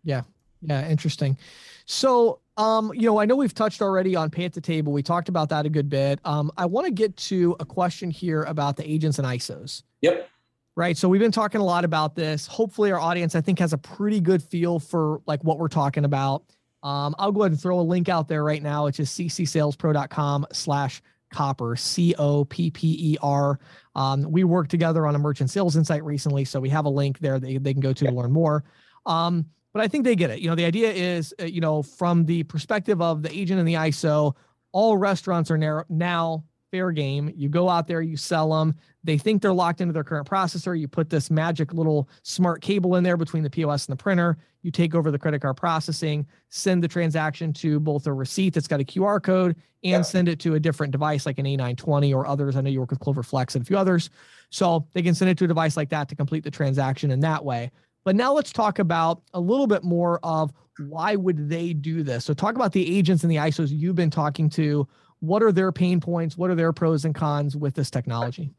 [0.05, 0.23] Yeah.
[0.63, 1.37] Yeah, interesting.
[1.85, 4.93] So, um, you know, I know we've touched already on pay at the table.
[4.93, 6.19] We talked about that a good bit.
[6.25, 9.83] Um, I want to get to a question here about the agents and ISOs.
[10.01, 10.29] Yep.
[10.77, 10.95] Right.
[10.95, 12.47] So we've been talking a lot about this.
[12.47, 16.05] Hopefully, our audience, I think, has a pretty good feel for like what we're talking
[16.05, 16.45] about.
[16.83, 20.47] Um, I'll go ahead and throw a link out there right now, which is ccsalespro.com
[20.53, 21.01] slash
[21.33, 23.59] copper, C O P P E R.
[23.95, 27.21] Um, we worked together on a merchant sales insight recently, so we have a link
[27.21, 28.63] there that they can go to to learn more.
[29.07, 30.41] Um, but I think they get it.
[30.41, 33.69] You know, the idea is, uh, you know, from the perspective of the agent and
[33.69, 34.35] the ISO,
[34.73, 36.45] all restaurants are now
[36.77, 37.33] fair game.
[37.35, 38.75] You go out there, you sell them.
[39.03, 40.79] They think they're locked into their current processor.
[40.79, 44.37] You put this magic little smart cable in there between the POS and the printer.
[44.63, 48.69] You take over the credit card processing, send the transaction to both a receipt that's
[48.69, 50.03] got a QR code and Yeah.
[50.03, 52.57] send it to a different device like an A920 or others.
[52.57, 54.11] I know you work with Clover Flex and a few others.
[54.51, 57.21] So they can send it to a device like that to complete the transaction in
[57.21, 57.71] that way.
[58.05, 60.53] But now let's talk about a little bit more of
[60.89, 62.25] why would they do this?
[62.25, 64.87] So talk about the agents and the ISOs you've been talking to.
[65.21, 66.37] What are their pain points?
[66.37, 68.53] What are their pros and cons with this technology?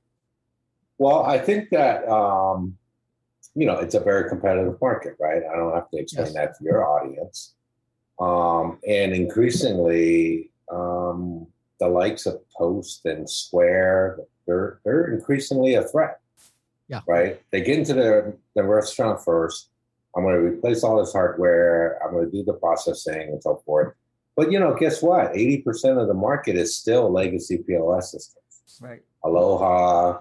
[0.97, 2.77] Well, I think that um,
[3.55, 5.43] you know it's a very competitive market, right?
[5.51, 6.35] I don't have to explain yes.
[6.35, 7.53] that to your audience.
[8.19, 11.45] Um, and increasingly, um,
[11.79, 16.19] the likes of Toast and Square, they're they're increasingly a threat.
[16.87, 17.01] Yeah.
[17.07, 17.41] Right.
[17.51, 19.69] They get into the the restaurant first.
[20.15, 21.99] I'm going to replace all this hardware.
[22.03, 23.93] I'm going to do the processing and so forth.
[24.37, 25.33] But you know, guess what?
[25.33, 28.79] 80% of the market is still legacy POS systems.
[28.79, 29.01] Right.
[29.23, 30.19] Aloha,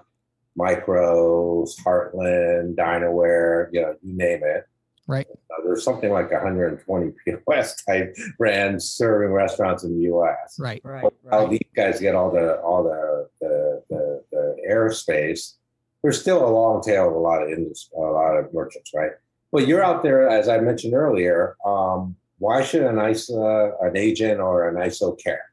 [0.57, 4.65] Micros, Heartland, Dinerware, you know, you name it.
[5.05, 5.27] Right.
[5.29, 10.57] Uh, there's something like 120 POS type brands serving restaurants in the U.S.
[10.59, 10.81] Right.
[10.83, 11.05] Right.
[11.29, 11.51] How right.
[11.51, 15.53] these guys get all the all the the, the, the airspace.
[16.01, 19.11] There's still a long tail of a lot of industry, a lot of merchants, right?
[19.51, 21.55] But you're out there, as I mentioned earlier.
[21.65, 25.51] Um, why should an ISO, an agent, or an ISO care?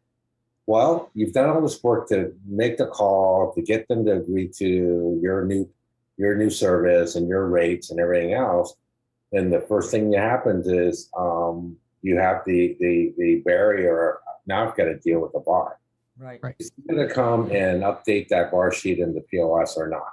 [0.66, 4.48] Well, you've done all this work to make the call, to get them to agree
[4.58, 5.68] to your new
[6.16, 8.74] your new service and your rates and everything else.
[9.32, 14.18] And the first thing that happens is um, you have the the the barrier.
[14.46, 15.78] Now I've got to deal with the VAR.
[16.16, 16.38] Right.
[16.42, 16.54] Right.
[16.58, 20.12] Is he going to come and update that VAR sheet in the POS or not?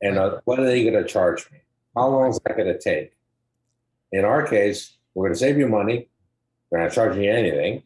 [0.00, 1.58] And uh, what are they going to charge me?
[1.96, 3.12] How long is that going to take?
[4.12, 6.08] In our case, we're going to save you money.
[6.70, 7.82] We're not charging you anything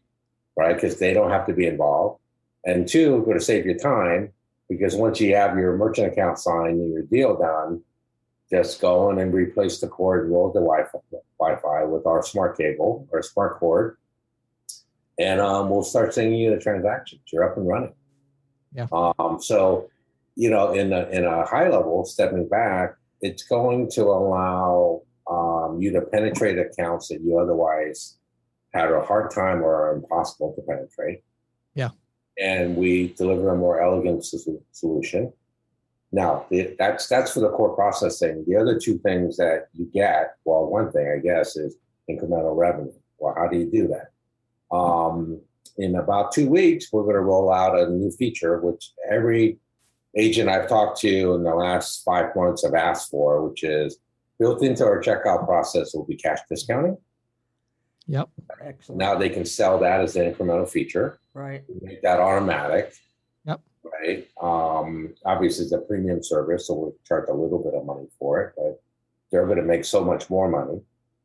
[0.56, 0.74] right?
[0.74, 2.20] Because they don't have to be involved.
[2.64, 4.32] And two, we're going to save you time
[4.68, 7.82] because once you have your merchant account signed and your deal done,
[8.50, 10.98] just go in and replace the cord, roll the Wi-Fi,
[11.38, 13.96] Wi-Fi with our smart cable or smart cord,
[15.18, 17.22] and um, we'll start sending you the transactions.
[17.32, 17.94] You're up and running.
[18.74, 18.86] Yeah.
[18.92, 19.88] Um, so,
[20.36, 25.02] you know, in a, in a high level, stepping back, it's going to allow
[25.74, 28.16] um, you to penetrate accounts that you otherwise
[28.72, 31.22] had a hard time or are impossible to penetrate.
[31.74, 31.90] Yeah.
[32.38, 34.24] And we deliver a more elegant
[34.72, 35.32] solution.
[36.10, 38.44] Now, the, that's that's for the core processing.
[38.46, 41.76] The other two things that you get, well, one thing I guess is
[42.08, 42.92] incremental revenue.
[43.18, 44.76] Well, how do you do that?
[44.76, 45.40] Um,
[45.76, 49.58] in about two weeks, we're going to roll out a new feature, which every
[50.16, 53.98] agent I've talked to in the last five months have asked for, which is
[54.44, 56.98] built into our checkout process will be cash discounting.
[58.08, 58.28] Yep.
[58.62, 58.98] Excellent.
[58.98, 61.18] Now they can sell that as an incremental feature.
[61.32, 61.64] Right.
[61.80, 62.92] Make that automatic.
[63.46, 63.62] Yep.
[63.82, 64.28] Right.
[64.42, 68.42] Um, obviously, it's a premium service, so we'll charge a little bit of money for
[68.42, 68.82] it, but
[69.32, 70.78] they're going to make so much more money.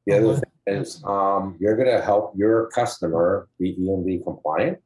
[0.05, 0.41] The other uh-huh.
[0.65, 4.77] thing is, um, you're going to help your customer be EMV compliant.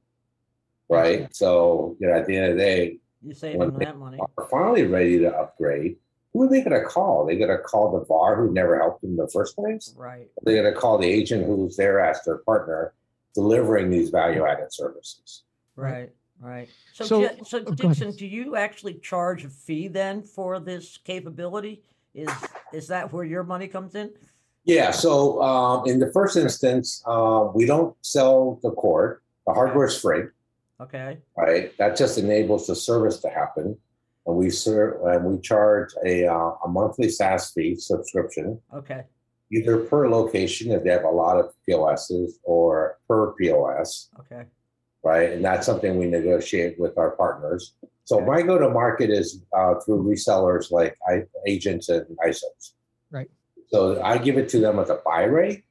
[0.89, 1.33] Right.
[1.35, 4.17] So, you know, at the end of the day, you save them that money.
[4.39, 5.97] Are finally ready to upgrade
[6.33, 7.23] who are they going to call?
[7.23, 9.93] Are they going to call the VAR who never helped them in the first place?
[9.95, 10.27] Right.
[10.37, 12.93] Are they going to call the agent who's there as their partner
[13.35, 15.43] delivering these value added services?
[15.75, 16.09] Right.
[16.39, 16.67] Right.
[16.91, 21.83] So, so, so oh, Dixon, do you actually charge a fee then for this capability?
[22.13, 22.29] Is
[22.73, 24.11] is that where your money comes in?
[24.65, 24.91] Yeah.
[24.91, 29.21] So um, in the first instance, uh, we don't sell the cord.
[29.47, 30.23] The hardware is free.
[30.81, 31.19] Okay.
[31.37, 31.77] Right.
[31.77, 33.77] That just enables the service to happen
[34.25, 38.59] and we serve and we charge a uh, a monthly SaaS fee subscription.
[38.73, 39.03] Okay.
[39.51, 44.09] Either per location if they have a lot of POSs or per POS.
[44.19, 44.45] Okay.
[45.03, 47.73] Right, and that's something we negotiate with our partners.
[48.05, 48.25] So okay.
[48.25, 52.73] my go to market is uh, through resellers like I, agents and ISOs.
[53.11, 53.29] Right.
[53.67, 55.65] So I give it to them as a buy rate.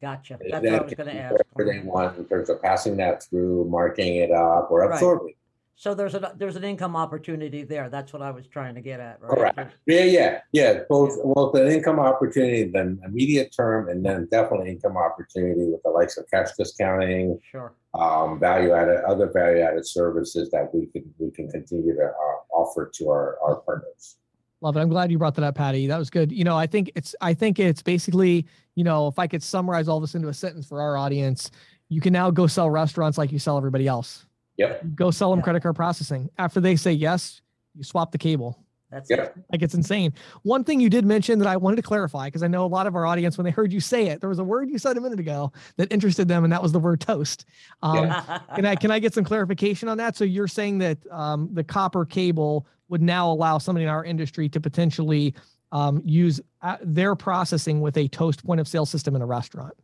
[0.00, 0.38] Gotcha.
[0.40, 1.32] That's what I was going to ask.
[1.32, 5.26] Whatever they want in terms of passing that through, marking it up, or absorbing.
[5.26, 5.36] Right.
[5.80, 7.88] So there's a there's an income opportunity there.
[7.88, 9.54] That's what I was trying to get at, right?
[9.54, 9.76] Correct.
[9.86, 10.80] Yeah, yeah, yeah.
[10.88, 11.32] Both yeah.
[11.32, 16.16] both an income opportunity, then immediate term, and then definitely income opportunity with the likes
[16.16, 21.30] of cash discounting, sure, um, value added, other value added services that we can we
[21.30, 24.16] can continue to uh, offer to our our partners.
[24.60, 24.80] Love it.
[24.80, 25.86] I'm glad you brought that up, Patty.
[25.86, 26.32] That was good.
[26.32, 29.86] You know, I think it's I think it's basically, you know, if I could summarize
[29.86, 31.52] all this into a sentence for our audience,
[31.88, 34.26] you can now go sell restaurants like you sell everybody else
[34.58, 34.82] Yep.
[34.94, 35.44] Go sell them Yeah.
[35.44, 36.28] credit card processing.
[36.36, 37.40] After they say yes,
[37.74, 38.58] you swap the cable.
[38.90, 39.18] That's Yep.
[39.36, 39.44] it.
[39.52, 40.14] Like it's insane.
[40.42, 42.86] One thing you did mention that I wanted to clarify because I know a lot
[42.86, 44.96] of our audience, when they heard you say it, there was a word you said
[44.96, 47.44] a minute ago that interested them, and that was the word toast.
[47.82, 48.14] Um,
[48.54, 50.16] can I can I get some clarification on that?
[50.16, 54.48] So you're saying that um, the copper cable would now allow somebody in our industry
[54.48, 55.34] to potentially
[55.70, 59.74] um, use uh, their processing with a toast point of sale system in a restaurant?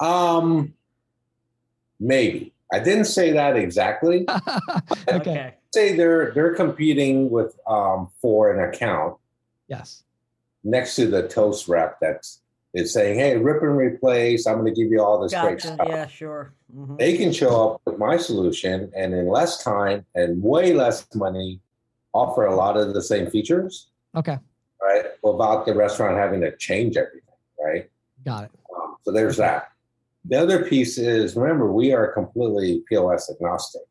[0.00, 0.74] Um,
[2.00, 4.26] maybe I didn't say that exactly.
[5.08, 5.14] okay.
[5.16, 5.54] okay.
[5.72, 9.16] Say they're they're competing with um, for an account.
[9.68, 10.02] Yes.
[10.62, 12.40] next to the toast rep that's
[12.74, 14.46] is saying, "Hey, rip and replace.
[14.46, 16.52] I'm going to give you all this great stuff." Yeah, sure.
[16.76, 16.98] Mhm.
[16.98, 21.60] They can show up with my solution and in less time and way less money
[22.12, 24.38] offer a lot of the same features, Okay.
[24.82, 25.04] right?
[25.22, 27.90] Without the restaurant having to change everything, right?
[28.24, 28.50] Got it.
[28.76, 29.70] Um, so there's that.
[30.24, 33.82] The other piece is remember we are completely POS agnostic.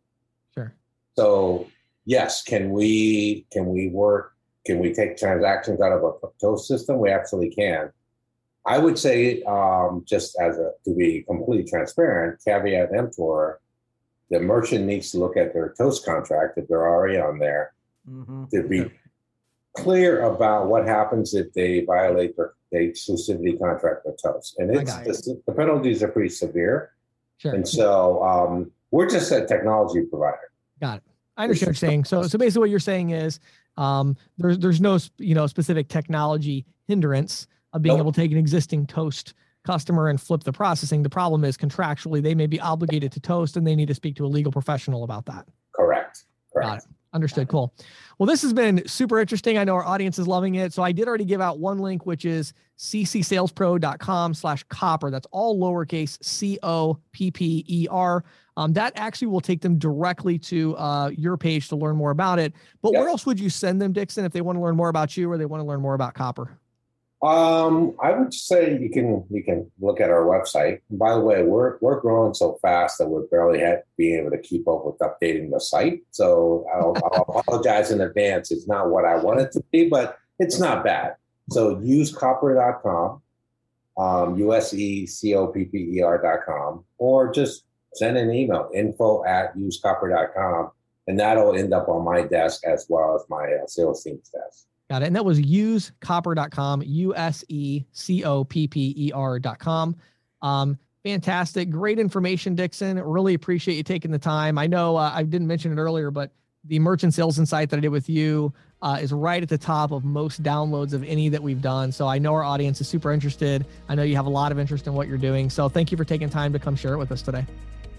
[0.54, 0.74] Sure.
[1.15, 1.67] So
[2.06, 4.34] yes, can we can we work?
[4.65, 7.00] Can we take transactions out of a Toast system?
[7.00, 7.91] We absolutely can.
[8.65, 13.60] I would say, um, just as a to be completely transparent, caveat emptor,
[14.30, 17.74] the merchant needs to look at their Toast contract if they're already on there
[18.10, 18.50] Mhm.
[18.52, 18.89] to be
[19.76, 24.56] clear about what happens if they violate their, their exclusivity contract with Toast.
[24.60, 24.94] And it's
[25.26, 26.92] the, the penalties are pretty severe.
[27.38, 27.54] Sure.
[27.54, 30.52] And so um, we're just a technology provider.
[30.80, 31.04] Got it.
[31.36, 32.06] I understand what you're saying.
[32.06, 33.40] So, so basically, what you're saying is,
[33.78, 38.04] um, there's there's no you know specific technology hindrance of being Nope.
[38.04, 39.34] able to take an existing Toast
[39.66, 41.02] customer and flip the processing.
[41.02, 44.16] The problem is contractually they may be obligated to Toast, and they need to speak
[44.18, 45.48] to a legal professional about that.
[45.74, 46.26] Correct.
[46.56, 46.84] Got it.
[47.13, 47.47] Understood.
[47.47, 47.73] Cool.
[48.17, 49.58] Well, this has been super interesting.
[49.58, 50.73] I know our audience is loving it.
[50.73, 55.12] So I did already give out one link, which is ccsalespro.com slash copper.
[55.12, 58.23] That's all lowercase C O P P E R.
[58.58, 62.39] Um, that actually will take them directly to uh, your page to learn more about
[62.39, 62.54] it.
[62.82, 65.17] But where else would you send them, Dixon, if they want to learn more about
[65.17, 66.60] you or they want to learn more about copper?
[67.24, 70.82] Um, I would say you can you can look at our website.
[70.90, 74.32] And by the way, we're we're growing so fast that we're barely had being able
[74.32, 76.02] to keep up with updating the site.
[76.12, 78.52] So I'll, I'll apologize in advance.
[78.52, 81.16] It's not what I want it to be, but it's not bad.
[81.50, 83.22] So use copper.com,
[83.98, 84.84] um, U-S-E-C-O-P-P-E-R.com,
[86.98, 90.72] or just send an email, info at usecopper.com,
[91.08, 94.68] and that'll end up on my desk as well as my uh, sales team's desk.
[94.89, 95.08] Got it.
[95.08, 99.96] And that was usecopper.com, U S E C O P P E R.com.
[100.41, 101.69] Um, fantastic.
[101.69, 103.00] Great information, Dixon.
[103.00, 104.58] Really appreciate you taking the time.
[104.58, 106.32] I know uh, I didn't mention it earlier, but
[106.65, 109.91] the merchant sales insight that I did with you uh, is right at the top
[109.91, 111.91] of most downloads of any that we've done.
[111.91, 113.65] So I know our audience is super interested.
[113.88, 115.50] I know you have a lot of interest in what you're doing.
[115.50, 117.46] So thank you for taking time to come share it with us today.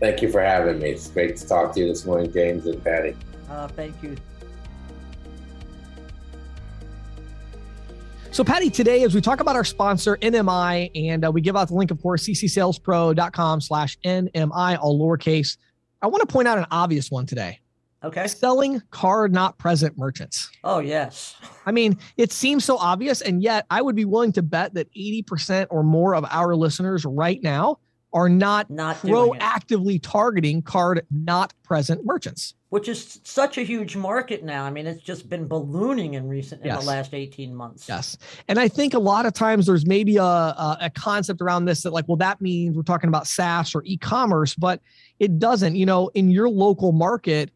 [0.00, 0.90] Thank you for having me.
[0.90, 3.16] It's great to talk to you this morning, James and Patty.
[3.48, 4.16] Uh, thank you.
[8.34, 11.68] So, Patty, today, as we talk about our sponsor, NMI, and uh, we give out
[11.68, 15.56] the link, of course, ccsalespro.com slash NMI, all lowercase.
[16.02, 17.60] I want to point out an obvious one today
[18.02, 18.26] Okay.
[18.26, 20.50] selling card not present merchants.
[20.64, 21.36] Oh, yes.
[21.64, 24.88] I mean, it seems so obvious, and yet I would be willing to bet that
[24.94, 27.78] 80% or more of our listeners right now
[28.14, 32.54] are not Not proactively targeting card not present merchants.
[32.70, 34.64] Which is such a huge market now.
[34.64, 36.80] I mean, it's just been ballooning in recent in Yes.
[36.80, 37.88] the last 18 months.
[37.88, 38.16] Yes.
[38.48, 41.82] And I think a lot of times there's maybe a, a, a concept around this
[41.82, 44.80] that, like, well, that means we're talking about SaaS or e commerce, but
[45.18, 45.76] it doesn't.
[45.76, 47.50] You know, in your local market,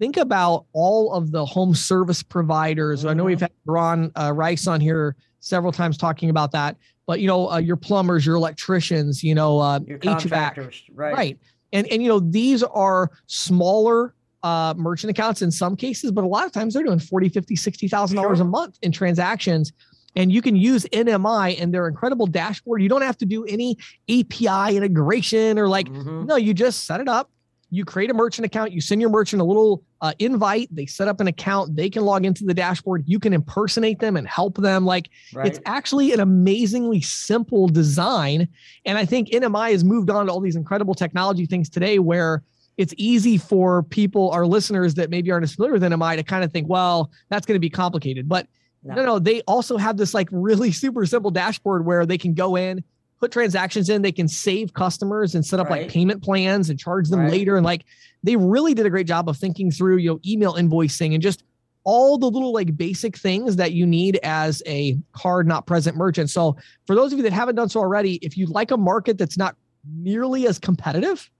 [0.00, 3.04] think about all of the home service providers.
[3.04, 6.76] I know we've had Ron uh, Rice on here several times talking about that,
[7.06, 10.56] but, you know, uh, your plumbers, your electricians, you know, uh, Your HVAC.
[10.94, 11.12] right?
[11.14, 11.38] Right.
[11.72, 16.26] And and you know, these are smaller uh merchant accounts in some cases, but a
[16.26, 19.72] lot of times they're doing 40, 50, 60,000 dollars a month in transactions.
[20.16, 22.80] And you can use NMI and their incredible dashboard.
[22.80, 23.76] You don't have to do any
[24.08, 26.26] API integration or like, Mhm.
[26.26, 27.28] no, you just set it up.
[27.74, 28.72] You create a merchant account.
[28.72, 30.68] You send your merchant a little uh, invite.
[30.70, 31.74] They set up an account.
[31.74, 33.02] They can log into the dashboard.
[33.06, 34.84] You can impersonate them and help them.
[34.84, 35.46] Like right.
[35.46, 38.48] it's actually an amazingly simple design.
[38.84, 42.42] And I think NMI has moved on to all these incredible technology things today where
[42.76, 46.44] it's easy for people, our listeners that maybe aren't as familiar with NMI to kind
[46.44, 48.28] of think, well, that's going to be complicated.
[48.28, 48.46] But
[48.84, 49.04] no.
[49.04, 52.84] no, they also have this like really super simple dashboard where they can go in,
[53.20, 55.82] put transactions in, they can save customers and set up Right.
[55.82, 57.30] like payment plans and charge them Right.
[57.30, 57.56] later.
[57.56, 57.84] And like
[58.22, 61.42] they really did a great job of thinking through, you know, email invoicing and just
[61.84, 66.30] all the little like basic things that you need as a card not present merchant.
[66.30, 69.18] So for those of you that haven't done so already, if you like a market
[69.18, 69.54] that's not
[69.98, 71.30] nearly as competitive,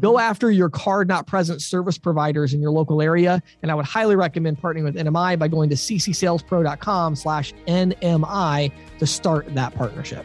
[0.00, 0.20] go Mhm.
[0.20, 3.42] after your card not present service providers in your local area.
[3.62, 9.06] And I would highly recommend partnering with NMI by going to ccsalespro.com slash NMI to
[9.06, 10.24] start that partnership.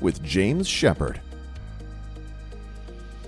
[0.00, 1.20] with James Shepard.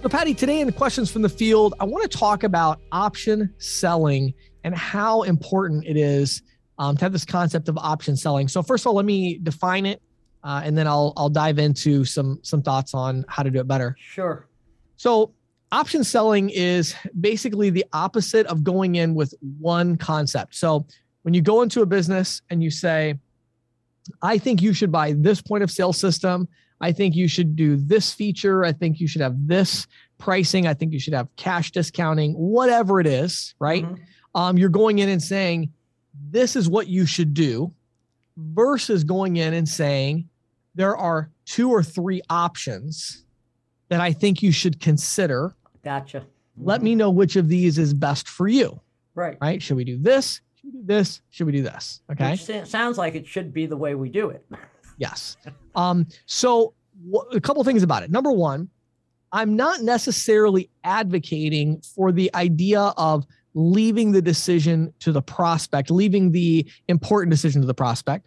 [0.02, 3.54] So, Patty, today in the questions from the field, I want to talk about option
[3.58, 6.42] selling and how important it is
[6.78, 8.48] um, to have this concept of option selling.
[8.48, 10.02] So, first of all, let me define it,
[10.42, 13.68] uh, and then I'll I'll dive into some some thoughts on how to do it
[13.68, 13.96] better.
[14.00, 14.48] Sure.
[14.96, 15.34] So,
[15.70, 20.56] option selling is basically the opposite of going in with one concept.
[20.56, 20.84] So,
[21.22, 23.20] when you go into a business and you say,
[24.20, 26.48] "I think you should buy this point of sale system,"
[26.82, 28.64] I think you should do this feature.
[28.64, 29.86] I think you should have this
[30.18, 30.66] pricing.
[30.66, 33.84] I think you should have cash discounting, whatever it is, right?
[33.84, 34.02] Mm-hmm.
[34.34, 35.72] Um, you're going in and saying,
[36.30, 37.72] this is what you should do,
[38.36, 40.28] versus going in and saying,
[40.74, 43.24] there are two or three options
[43.88, 45.54] that I think you should consider.
[45.84, 46.24] Gotcha.
[46.56, 48.80] Let me know which of these is best for you.
[49.14, 49.38] Right.
[49.40, 49.62] Right.
[49.62, 50.40] Should we do this?
[50.56, 51.20] Should we do this?
[51.30, 52.00] Should we do this?
[52.10, 52.32] Okay.
[52.32, 54.44] Which sounds like it should be the way we do it.
[54.98, 55.36] Yes.
[55.74, 56.74] Um, so
[57.32, 58.10] a couple things about it.
[58.10, 58.68] Number one,
[59.32, 66.32] I'm not necessarily advocating for the idea of leaving the decision to the prospect, leaving
[66.32, 68.26] the important decision to the prospect.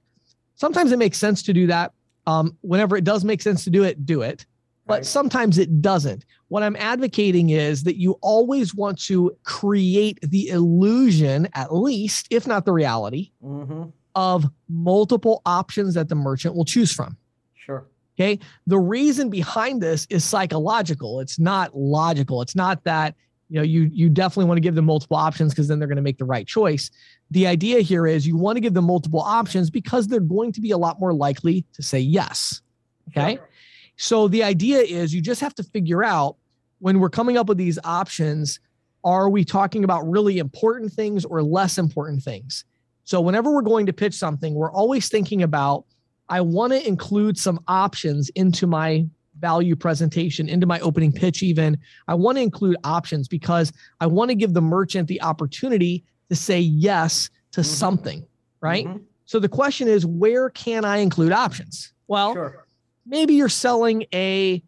[0.55, 1.93] Sometimes it makes sense to do that.
[2.27, 4.45] Um, whenever it does make sense to do it, do it.
[4.87, 5.05] But right.
[5.05, 6.25] sometimes it doesn't.
[6.47, 12.45] What I'm advocating is that you always want to create the illusion, at least, if
[12.45, 17.17] not the reality, mm-hmm of multiple options that the merchant will choose from.
[17.53, 17.85] Sure.
[18.17, 18.39] Okay.
[18.65, 21.19] The reason behind this is psychological.
[21.19, 22.41] It's not logical.
[22.41, 23.15] It's not that,
[23.49, 25.97] you know, you you definitely want to give them multiple options because then they're going
[25.97, 26.89] to make the right choice.
[27.31, 30.61] The idea here is you want to give them multiple options because they're going to
[30.61, 32.61] be a lot more likely to say yes.
[33.09, 33.35] Okay.
[33.35, 33.49] Sure.
[33.97, 36.37] So the idea is you just have to figure out
[36.79, 38.59] when we're coming up with these options,
[39.03, 42.65] are we talking about really important things or less important things?
[43.05, 45.85] So whenever we're going to pitch something, we're always thinking about
[46.27, 49.05] I want to include some options into my
[49.39, 51.77] value presentation, into my opening pitch, even.
[52.07, 56.35] I want to include options because I want to give the merchant the opportunity to
[56.35, 57.69] say yes to mm-hmm.
[57.69, 58.27] something,
[58.61, 58.87] right?
[58.87, 59.03] Mm-hmm.
[59.25, 61.93] So the question is, where can I include options?
[62.07, 62.65] Well, sure.
[63.05, 64.63] maybe you're selling a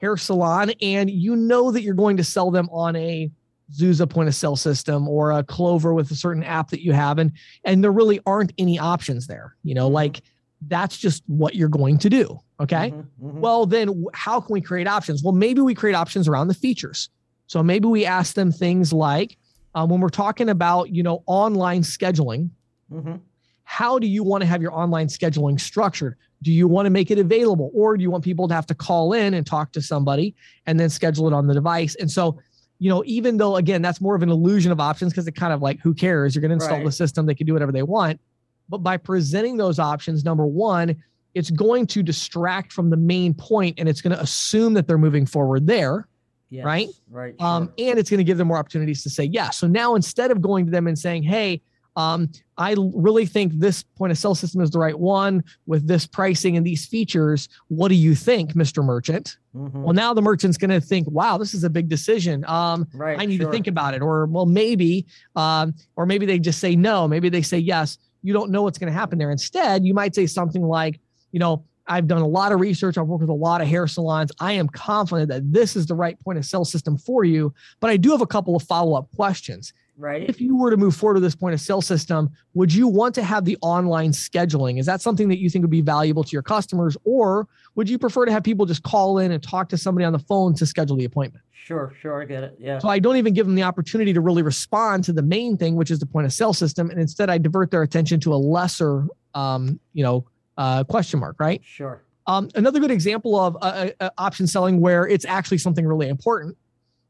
[0.00, 3.30] hair salon and you know that you're going to sell them on a
[3.72, 7.18] Zuza point of sale system or a Clover with a certain app that you have,
[7.18, 7.32] and
[7.64, 9.56] and there really aren't any options there.
[9.62, 10.22] You know, like
[10.68, 12.38] that's just what you're going to do.
[12.60, 12.90] Okay.
[12.90, 13.40] Mm-hmm, mm-hmm.
[13.40, 15.22] Well, then how can we create options?
[15.22, 17.10] Well, maybe we create options around the features.
[17.46, 19.36] So maybe we ask them things like
[19.74, 22.50] um, when we're talking about you know online scheduling.
[22.92, 23.16] Mm-hmm.
[23.64, 26.16] How do you want to have your online scheduling structured?
[26.42, 28.74] Do you want to make it available, or do you want people to have to
[28.74, 30.34] call in and talk to somebody
[30.66, 31.94] and then schedule it on the device?
[31.94, 32.38] And so
[32.78, 35.52] you know, even though again, that's more of an illusion of options because it kind
[35.52, 36.34] of like, who cares?
[36.34, 36.84] You're going to install right.
[36.84, 38.20] the system, they can do whatever they want.
[38.68, 40.96] But by presenting those options, number one,
[41.34, 44.98] it's going to distract from the main point and it's going to assume that they're
[44.98, 46.06] moving forward there.
[46.50, 46.88] Yes, right.
[47.10, 47.34] Right.
[47.40, 47.90] Um, sure.
[47.90, 49.56] and it's going to give them more opportunities to say yes.
[49.58, 51.60] So now instead of going to them and saying, hey,
[51.96, 56.06] um, I really think this point of sale system is the right one with this
[56.06, 57.48] pricing and these features.
[57.68, 58.84] What do you think, Mr.
[58.84, 59.36] Merchant?
[59.54, 59.82] Mm-hmm.
[59.82, 62.44] Well, now the merchant's going to think, wow, this is a big decision.
[62.46, 63.46] Um, right, I need sure.
[63.46, 64.02] to think about it.
[64.02, 67.06] Or, well, maybe, um, or maybe they just say no.
[67.06, 67.98] Maybe they say yes.
[68.22, 69.30] You don't know what's going to happen there.
[69.30, 71.00] Instead, you might say something like,
[71.30, 72.96] you know, I've done a lot of research.
[72.96, 74.32] I've worked with a lot of hair salons.
[74.40, 77.52] I am confident that this is the right point of sale system for you.
[77.80, 79.72] But I do have a couple of follow up questions.
[79.96, 80.28] Right.
[80.28, 83.14] If you were to move forward with this point of sale system, would you want
[83.14, 84.80] to have the online scheduling?
[84.80, 86.96] Is that something that you think would be valuable to your customers?
[87.04, 90.12] Or would you prefer to have people just call in and talk to somebody on
[90.12, 91.44] the phone to schedule the appointment?
[91.52, 92.56] Sure, sure, I get it.
[92.58, 92.78] Yeah.
[92.78, 95.76] So I don't even give them the opportunity to really respond to the main thing,
[95.76, 98.36] which is the point of sale system, and instead I divert their attention to a
[98.36, 100.26] lesser, um, you know,
[100.58, 101.62] uh, question mark, right?
[101.64, 102.02] Sure.
[102.26, 106.56] Um, another good example of uh, uh, option selling where it's actually something really important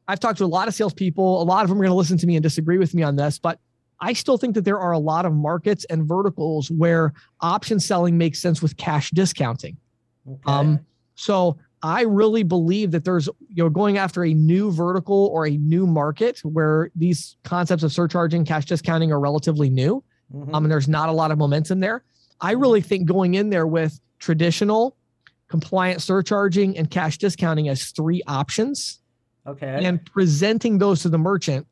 [0.06, 1.42] I've talked to a lot of salespeople.
[1.42, 3.16] A lot of them are going to listen to me and disagree with me on
[3.16, 3.58] this, but
[4.00, 8.18] I still think that there are a lot of markets and verticals where option selling
[8.18, 9.78] makes sense with cash discounting.
[10.28, 10.40] Okay.
[10.46, 10.80] Um,
[11.14, 15.56] so I really believe that there's you know going after a new vertical or a
[15.56, 20.02] new market where these concepts of surcharging, cash discounting are relatively new,
[20.34, 20.54] mm-hmm.
[20.54, 22.04] um, and there's not a lot of momentum there.
[22.40, 22.62] I mm-hmm.
[22.62, 24.96] really think going in there with traditional,
[25.48, 29.00] compliant surcharging, and cash discounting as three options
[29.46, 29.84] Okay.
[29.84, 31.66] And presenting those to the merchant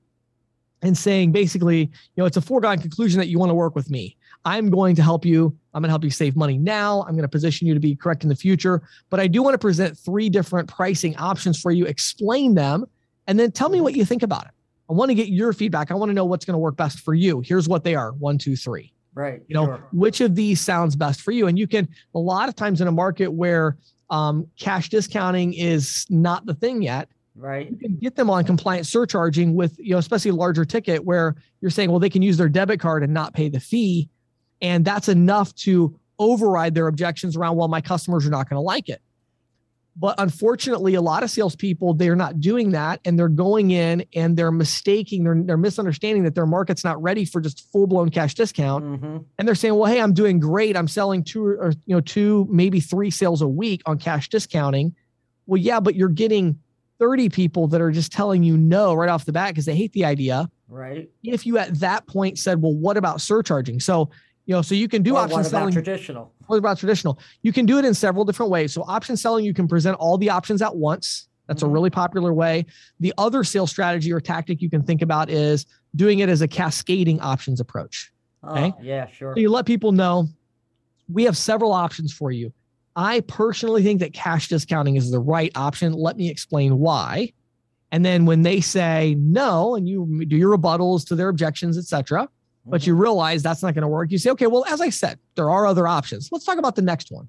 [0.83, 3.91] and saying basically, you know, it's a foregone conclusion that you want to work with
[3.91, 4.17] me.
[4.45, 5.57] I'm going to help you.
[5.73, 7.03] I'm going to help you save money now.
[7.03, 8.83] I'm going to position you to be correct in the future.
[9.09, 12.85] But I do want to present three different pricing options for you, explain them,
[13.27, 14.51] and then tell me what you think about it.
[14.91, 15.91] I want to get your feedback.
[15.91, 17.41] I want to know what's going to work best for you.
[17.41, 18.93] Here's what they are one, two, three.
[19.15, 19.43] Right.
[19.47, 19.89] You know, sure.
[19.93, 21.47] which of these sounds best for you?
[21.47, 23.77] And you can, a lot of times in a market where
[24.11, 27.71] um, cash discounting is not the thing yet, Right.
[27.71, 31.71] you can get them on compliance surcharging with, you know, especially larger ticket where you're
[31.71, 34.11] saying, well, they can use their debit card and not pay the fee.
[34.61, 38.63] And that's enough to override their objections around, well, my customers are not going to
[38.63, 39.01] like it.
[39.95, 44.37] But unfortunately, a lot of salespeople, they're not doing that and they're going in and
[44.37, 48.35] they're mistaking, they're, they're misunderstanding that their market's not ready for just full blown cash
[48.35, 48.85] discount.
[48.85, 50.77] hmm And they're saying, well, hey, I'm doing great.
[50.77, 54.95] I'm selling two or, you know, two, maybe three sales a week on cash discounting.
[55.47, 56.59] Well, yeah, but you're getting
[57.03, 59.93] 30 people that are just telling you no right off the bat because they hate
[59.93, 60.49] the idea.
[60.69, 61.11] Right.
[61.25, 63.81] If you at that point said, well, what about surcharging?
[63.81, 64.09] So,
[64.47, 65.73] you know, so you can do Or option what about selling.
[65.75, 66.33] traditional?
[66.47, 67.19] What about traditional?
[67.43, 68.73] You can do it in several different ways.
[68.73, 71.27] So, option selling, you can present all the options at once.
[71.49, 71.73] That's a Mhm.
[71.73, 72.67] really popular way.
[73.01, 76.47] The other sales strategy or tactic you can think about is doing it as a
[76.47, 78.13] cascading options approach.
[78.45, 78.75] Oh, Okay.
[78.81, 79.35] yeah, sure.
[79.35, 80.29] So you let people know
[81.13, 82.53] we have several options for you.
[82.97, 85.93] I personally think that cash discounting is the right option.
[85.93, 87.33] Let me explain why.
[87.91, 91.85] And then when they say no, and you do your rebuttals to their objections, et
[91.85, 92.29] cetera,
[92.67, 92.87] but Mhm.
[92.89, 95.51] you realize that's not going to work, you say, okay, well, as I said, there
[95.51, 96.29] are other options.
[96.33, 97.29] Let's talk about the next one.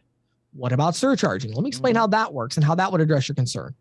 [0.53, 1.53] What about surcharging?
[1.53, 1.99] Let me explain Mhm.
[1.99, 3.73] how that works and how that would address your concern.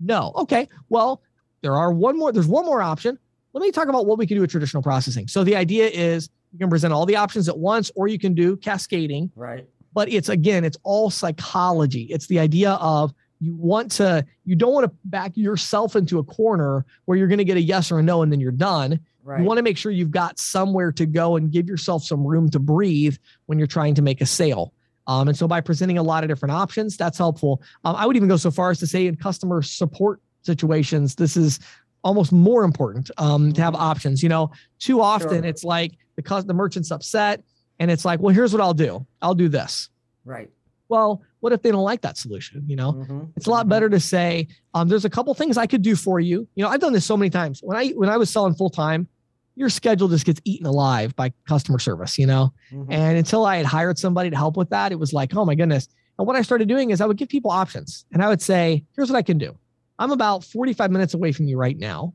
[0.00, 0.32] No.
[0.36, 0.68] Okay.
[0.88, 1.20] Well,
[1.62, 3.18] there are one more, there's one more option.
[3.52, 5.28] Let me talk about what we can do with traditional processing.
[5.28, 8.34] So the idea is you can present all the options at once, or you can
[8.34, 9.30] do cascading.
[9.36, 9.68] Right.
[9.94, 12.02] But it's again, it's all psychology.
[12.10, 16.24] It's the idea of you want to, you don't want to back yourself into a
[16.24, 19.00] corner where you're going to get a yes or a no and then you're done.
[19.22, 19.40] Right.
[19.40, 22.50] You want to make sure you've got somewhere to go and give yourself some room
[22.50, 23.16] to breathe
[23.46, 24.72] when you're trying to make a sale.
[25.06, 27.62] Um, and so by presenting a lot of different options, that's helpful.
[27.84, 31.36] Um, I would even go so far as to say in customer support situations, this
[31.36, 31.60] is
[32.02, 34.22] almost more important um, to have options.
[34.22, 35.44] You know, too often Sure.
[35.44, 37.42] it's like the the merchant's upset,
[37.78, 39.06] and it's like, well, here's what I'll do.
[39.22, 39.88] I'll do this.
[40.24, 40.50] right.
[40.90, 42.62] Well, what if they don't like that solution?
[42.68, 43.30] You know, Mhm.
[43.36, 43.70] it's a lot Mhm.
[43.70, 46.46] better to say, um, there's a couple things I could do for you.
[46.54, 47.60] You know, I've done this so many times.
[47.62, 49.08] When I when I was selling full time,
[49.56, 52.52] your schedule just gets eaten alive by customer service, you know.
[52.70, 52.86] Mhm.
[52.90, 55.54] And until I had hired somebody to help with that, it was like, oh my
[55.54, 55.88] goodness.
[56.18, 58.84] And what I started doing is I would give people options and I would say,
[58.94, 59.56] here's what I can do.
[59.98, 62.12] I'm about 45 minutes away from you right now.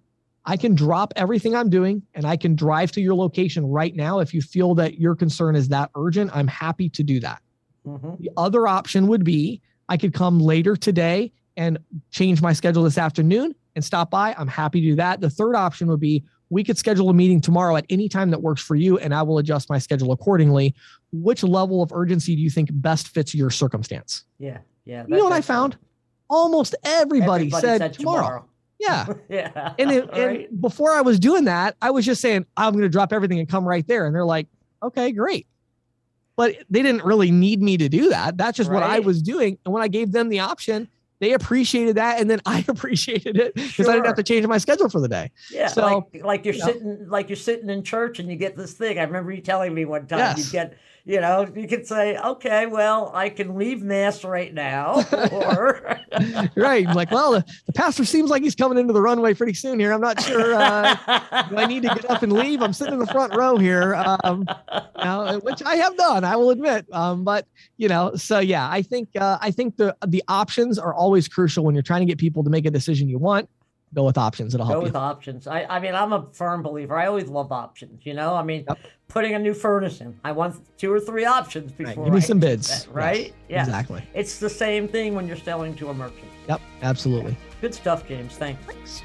[0.50, 4.18] I can drop everything I'm doing and I can drive to your location right now.
[4.18, 7.44] If you feel that your concern is that urgent, I'm happy to do that.
[7.86, 8.18] Mhm.
[8.18, 11.78] The other option would be I could come later today and
[12.10, 14.34] change my schedule this afternoon and stop by.
[14.40, 15.22] I'm happy to do that.
[15.22, 18.42] The third option would be we could schedule a meeting tomorrow at any time that
[18.42, 20.74] works for you, and I will adjust my schedule accordingly.
[21.12, 24.24] Which level of urgency do you think best fits your circumstance?
[24.40, 24.58] Yeah.
[24.86, 25.06] Yeah.
[25.08, 25.78] You know what I found?
[26.28, 28.46] Almost everybody, said, tomorrow.
[28.80, 29.06] Yeah.
[29.30, 29.74] yeah.
[29.78, 30.50] And, it, right.
[30.50, 33.40] and before I was doing that, I was just saying, I'm going to drop everything
[33.40, 34.06] and come right there.
[34.06, 34.48] And they're like,
[34.82, 35.48] okay, great.
[36.36, 38.38] But they didn't really need me to do that.
[38.38, 39.58] That's just what I was doing.
[39.66, 40.88] And when I gave them the option,
[41.20, 42.20] they appreciated that.
[42.20, 45.08] And then I appreciated it because I didn't have to change my schedule for the
[45.10, 45.32] day.
[45.52, 45.82] Yeah, So,
[46.14, 46.66] like like you're you know.
[46.68, 49.00] sitting like you're sitting in church and you get this thing.
[49.00, 50.52] I remember you telling me one time you Yes.
[50.52, 55.02] get you know you could say okay well I can leave mass right now
[55.32, 55.98] or
[56.56, 56.86] right.
[56.88, 59.80] I'm like, well, the, the pastor seems like he's coming into the runway pretty soon
[59.80, 59.94] here.
[59.94, 60.54] I'm not sure.
[60.56, 60.96] Uh,
[61.50, 62.62] do I need to get up and leave?
[62.62, 64.46] I'm sitting in the front row here, um,
[64.98, 66.86] you know, which I have done, I will admit.
[66.92, 67.46] Um, but
[67.78, 71.64] you know, so yeah, I think uh, I think the the options are always crucial
[71.66, 73.50] when you're trying to get people to make a decision you want.
[73.96, 75.00] Go with options; it'll go help with you.
[75.00, 75.48] options.
[75.48, 76.96] I I mean I'm a firm believer.
[76.96, 78.06] I always love options.
[78.06, 78.78] You know I mean Yep.
[79.08, 80.16] putting a new furnace in.
[80.24, 82.68] I want two or three options Right, before Give me I some bids.
[82.86, 83.26] that, right?
[83.26, 83.62] Yes, Yeah.
[83.64, 84.04] exactly.
[84.14, 86.30] It's the same thing when you're selling to a merchant.
[86.48, 87.36] Yep, absolutely.
[87.62, 88.38] Good stuff, James.
[88.38, 88.64] Thanks.
[88.72, 89.02] Thanks.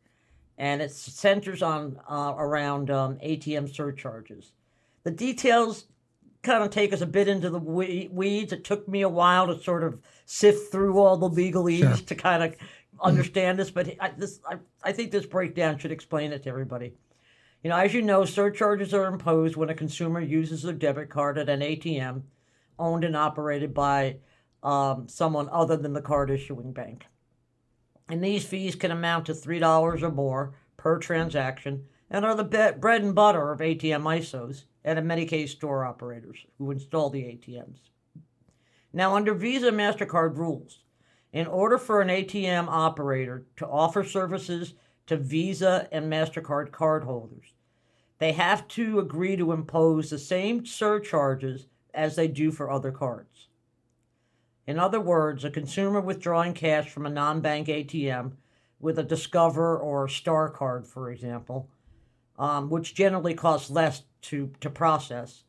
[0.59, 4.53] and it centers on uh, around um, ATM surcharges.
[5.05, 5.87] The details
[6.43, 8.53] kind of take us a bit into the weeds.
[8.53, 11.97] It took me a while to sort of sift through all the legalese sure.
[11.97, 12.55] to kind of
[13.01, 16.93] understand this, but I, this I, I think this breakdown should explain it to everybody.
[17.67, 21.37] You know, as you know, surcharges are imposed when a consumer uses their debit card
[21.37, 22.23] at an ATM
[22.79, 24.19] owned and operated by
[24.63, 27.07] um, someone other than the card issuing bank.
[28.09, 32.79] And these fees can amount to $3 or more per transaction and are the be-
[32.79, 37.23] bread and butter of ATM ISOs and in many cases store operators who install the
[37.23, 37.81] ATMs.
[38.93, 40.85] Now, under Visa MasterCard rules,
[41.33, 44.75] in order for an ATM operator to offer services
[45.09, 47.55] to Visa and MasterCard cardholders,
[48.19, 53.49] they have to agree to impose the same surcharges as they do for other cards.
[54.67, 58.33] In other words, a consumer withdrawing cash from a non bank ATM
[58.81, 61.69] with a Discover or Star card, for example,
[62.39, 65.45] um, which generally costs less to, to process,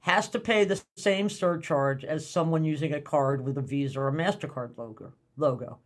[0.00, 4.08] has to pay the same surcharge as someone using a card with a Visa or
[4.08, 5.12] a MasterCard logo.
[5.36, 5.78] logo.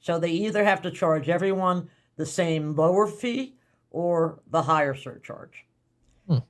[0.00, 3.56] So they either have to charge everyone the same lower fee
[3.96, 5.64] or the higher surcharge.
[6.28, 6.40] Hmm.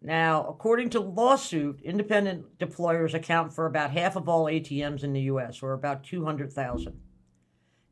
[0.00, 5.20] Now, according to lawsuit, independent deployers account for about half of all ATMs in the
[5.20, 7.00] US, or about 200,000.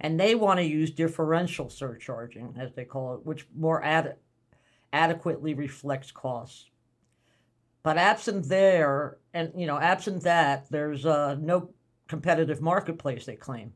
[0.01, 4.17] And they want to use differential surcharging, as they call it, which more ad-
[4.93, 6.71] adequately reflects costs.
[7.85, 11.71] But absent there, and you know, absent that, there's uh, no
[12.09, 13.27] competitive marketplace.
[13.27, 13.75] They claim.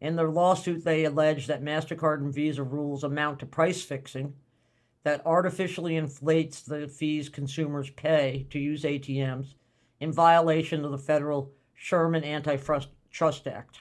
[0.00, 4.34] In their lawsuit, they allege that MasterCard and Visa rules amount to price fixing
[5.04, 9.54] that artificially inflates the fees consumers pay to use ATMs
[10.00, 12.88] in violation of the federal Sherman Antitrust
[13.46, 13.80] Act.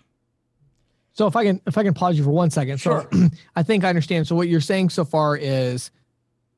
[1.14, 2.80] So if I can if I can pause you for one second.
[2.80, 3.08] Sure.
[3.12, 4.28] So I think I understand.
[4.28, 5.92] So what you're saying so far is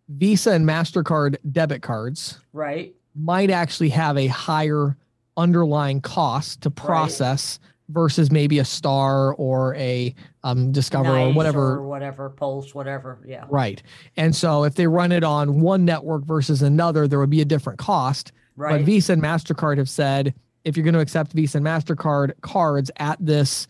[0.09, 4.97] Visa and MasterCard debit cards right might actually have a higher
[5.37, 10.13] underlying cost to process right versus maybe a star or a
[10.43, 13.45] um, discover NYCE or whatever or whatever pulse whatever yeah.
[13.49, 13.81] Right.
[14.17, 17.45] And so if they run it on one network versus another there would be a
[17.45, 18.31] different cost.
[18.55, 18.77] Right.
[18.77, 20.33] But visa and mastercard have said
[20.63, 23.67] if you're going to accept visa and mastercard cards at this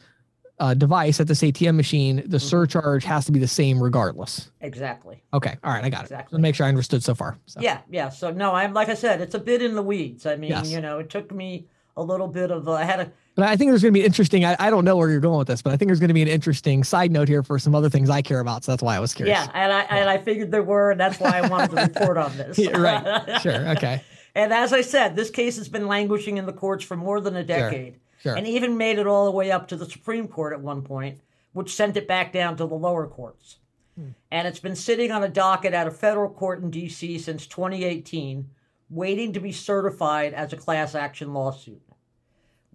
[0.60, 2.38] uh, device at this atm machine the mm-hmm.
[2.38, 4.50] surcharge has to be the same regardless.
[4.62, 5.22] Exactly.
[5.32, 5.56] Okay.
[5.64, 5.84] All right.
[5.84, 6.32] I got exactly.
[6.32, 6.34] it.
[6.34, 7.60] Let me make sure i understood so far so.
[7.62, 7.82] yeah.
[7.88, 8.10] Yeah.
[8.10, 10.26] So no i'm like i said it's a bit in the weeds.
[10.26, 10.72] I mean yes.
[10.72, 13.56] you know it took me a little bit of uh, i had a but I
[13.56, 14.44] think there's going to be interesting.
[14.44, 16.16] I, I don't know where you're going with this, but I think there's going to
[16.16, 18.64] be an interesting side note here for some other things I care about.
[18.64, 19.38] So that's why I was curious.
[19.38, 22.18] Yeah, and I and I figured there were, and that's why I wanted to report
[22.18, 22.58] on this.
[22.58, 23.42] yeah, right.
[23.42, 23.68] Sure.
[23.78, 24.02] Okay.
[24.34, 27.36] and as I said, this case has been languishing in the courts for more than
[27.36, 28.32] a decade, sure.
[28.32, 28.36] Sure.
[28.36, 31.20] and even made it all the way up to the Supreme Court at one point,
[31.54, 33.58] which sent it back down to the lower courts.
[33.96, 34.10] Hmm.
[34.32, 37.20] And it's been sitting on a docket at a federal court in D.C.
[37.20, 38.50] since 2018,
[38.90, 41.82] waiting to be certified as a class action lawsuit.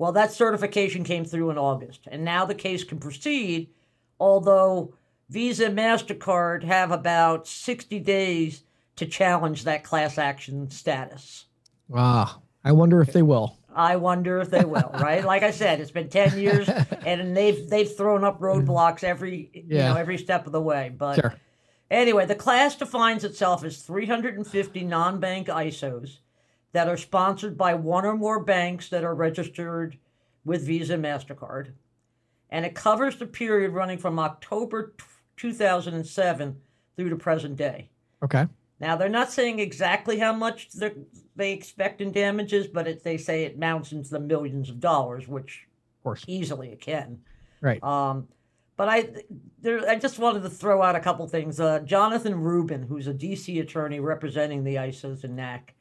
[0.02, 3.70] Well, that certification came through in August, and now the case can proceed,
[4.18, 4.94] although
[5.28, 8.64] Visa and MasterCard have about 60 days
[8.96, 11.44] to challenge that class action status.
[11.94, 13.56] Ah, I wonder if they will.
[13.72, 15.24] I wonder if they will, right?
[15.24, 16.68] Like I said, it's been 10 years
[17.06, 19.62] and they've they've thrown up roadblocks every yeah.
[19.62, 20.92] you know every step of the way.
[20.98, 21.34] But sure.
[21.92, 26.18] anyway, the class defines itself as 350 non-bank ISOs
[26.72, 29.98] that are sponsored by one or more banks that are registered
[30.44, 31.72] with Visa and MasterCard.
[32.50, 34.94] And it covers the period running from October
[35.36, 36.56] 2007
[36.96, 37.88] through to present day.
[38.22, 38.46] Okay.
[38.80, 40.70] Now, they're not saying exactly how much
[41.36, 45.28] they expect in damages, but it, they say it mounts into the millions of dollars,
[45.28, 45.68] which
[46.00, 46.24] of course.
[46.26, 47.20] easily it can.
[47.60, 47.82] Right.
[47.82, 48.26] Um,
[48.76, 49.08] but I,
[49.60, 51.60] there, I just wanted to throw out a couple things.
[51.60, 53.60] Uh, Jonathan Rubin, who's a D.C.
[53.60, 55.74] attorney representing the ISOs and NAC,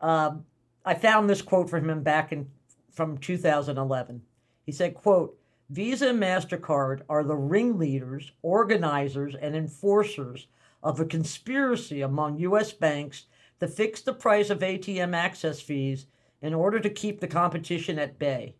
[0.00, 0.44] um,
[0.84, 2.50] I found this quote from him back in
[2.92, 4.22] from 2011.
[4.64, 5.38] He said, "quote
[5.70, 10.46] Visa and Mastercard are the ringleaders, organizers, and enforcers
[10.82, 12.72] of a conspiracy among U.S.
[12.72, 13.26] banks
[13.60, 16.06] to fix the price of ATM access fees
[16.40, 18.54] in order to keep the competition at bay.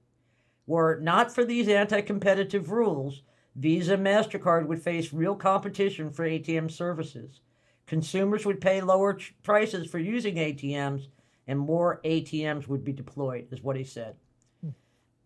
[0.66, 3.22] Were it not for these anti-competitive rules,
[3.57, 7.41] Visa and MasterCard would face real competition for ATM services.
[7.86, 11.09] Consumers would pay lower prices for using ATMs
[11.49, 14.14] and more ATMs would be deployed, is what he said.
[14.62, 14.70] Hmm.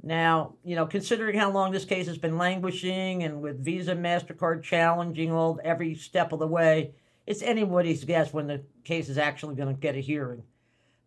[0.03, 4.63] Now, you know, considering how long this case has been languishing and with Visa, MasterCard
[4.63, 6.95] challenging all every step of the way,
[7.27, 10.45] it's anybody's guess when the case is actually going to get a hearing.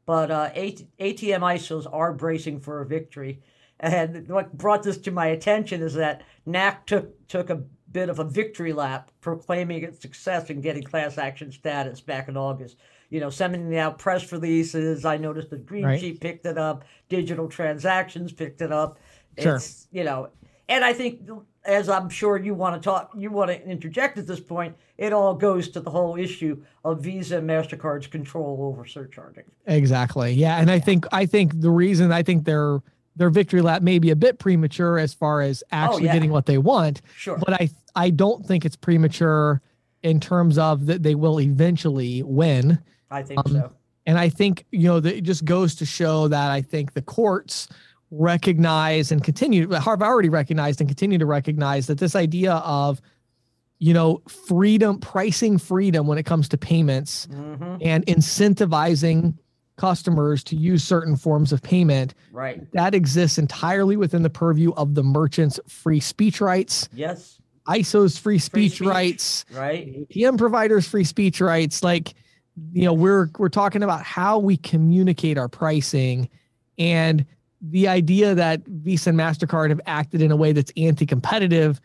[0.05, 3.41] But uh, ATM ISOs are bracing for a victory.
[3.79, 8.19] And what brought this to my attention is that NAC took, took a bit of
[8.19, 12.77] a victory lap, proclaiming its success in getting class action status back in August.
[13.09, 15.05] You know, sending out press releases.
[15.05, 15.99] I noticed that Green Right.
[15.99, 18.99] Sheet picked it up, digital transactions picked it up.
[19.39, 19.55] Sure.
[19.55, 20.29] It's, you know,
[20.69, 21.29] and I think
[21.65, 25.13] as I'm sure you want to talk, you want to interject at this point, it
[25.13, 29.43] all goes to the whole issue of Visa and Mastercard's control over surcharging.
[29.67, 30.31] Exactly.
[30.33, 32.79] Yeah, and I think I think the reason I think their
[33.15, 36.13] their victory lap may be a bit premature as far as oh, actually Oh, yeah.
[36.13, 37.37] getting what they want, Sure.
[37.37, 39.61] but I I don't think it's premature
[40.03, 42.79] in terms of that they will eventually win.
[43.15, 43.71] I think Um, so.
[44.05, 47.01] And I think, you know, that it just goes to show that I think the
[47.01, 47.67] courts
[48.11, 53.01] recognize and continue, have already recognized and continue to recognize that this idea of,
[53.79, 59.33] you know, freedom, pricing freedom when it comes to payments hmm and incentivizing
[59.77, 62.61] customers to use certain forms of payment, Right.
[62.71, 67.39] that exists entirely within the purview of the merchant's free speech rights, Yes.
[67.67, 68.87] ISO's free speech, speech.
[68.87, 70.07] rights, Right.
[70.09, 72.13] ATM providers free speech rights like
[72.71, 76.29] you know we're we're talking about how we communicate our pricing
[76.77, 77.25] and
[77.61, 81.81] the idea that Visa and Mastercard have acted in a way that's anti-competitive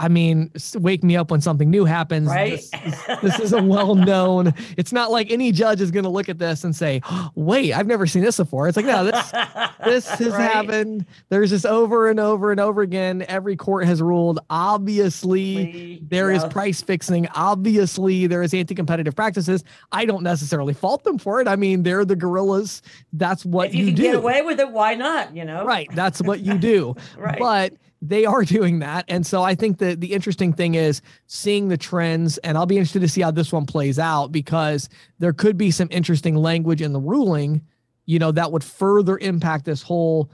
[0.00, 2.60] I mean wake me up when something new happens Right.
[2.84, 6.38] this, this is a well-known it's not like any judge is going to look at
[6.38, 9.30] this and say oh, wait I've never seen this before it's like no this
[9.84, 10.50] this has Right.
[10.50, 16.30] happened there's this over and over and over again every court has ruled obviously there
[16.30, 16.48] is yeah.
[16.48, 17.28] price fixing.
[17.34, 19.64] Obviously, there is anti-competitive practices.
[19.92, 21.48] I don't necessarily fault them for it.
[21.48, 22.82] I mean, they're the gorillas.
[23.12, 24.02] That's what If you, you, can do.
[24.02, 25.34] get away with it, why not?
[25.36, 25.64] You know.
[25.64, 25.88] Right.
[25.94, 26.96] That's what you do.
[27.16, 27.38] Right.
[27.38, 29.04] But they are doing that.
[29.08, 32.76] And so I think that the interesting thing is seeing the trends, and I'll be
[32.76, 34.88] interested to see how this one plays out because
[35.18, 37.62] there could be some interesting language in the ruling,
[38.06, 40.30] you know, that would further impact this whole,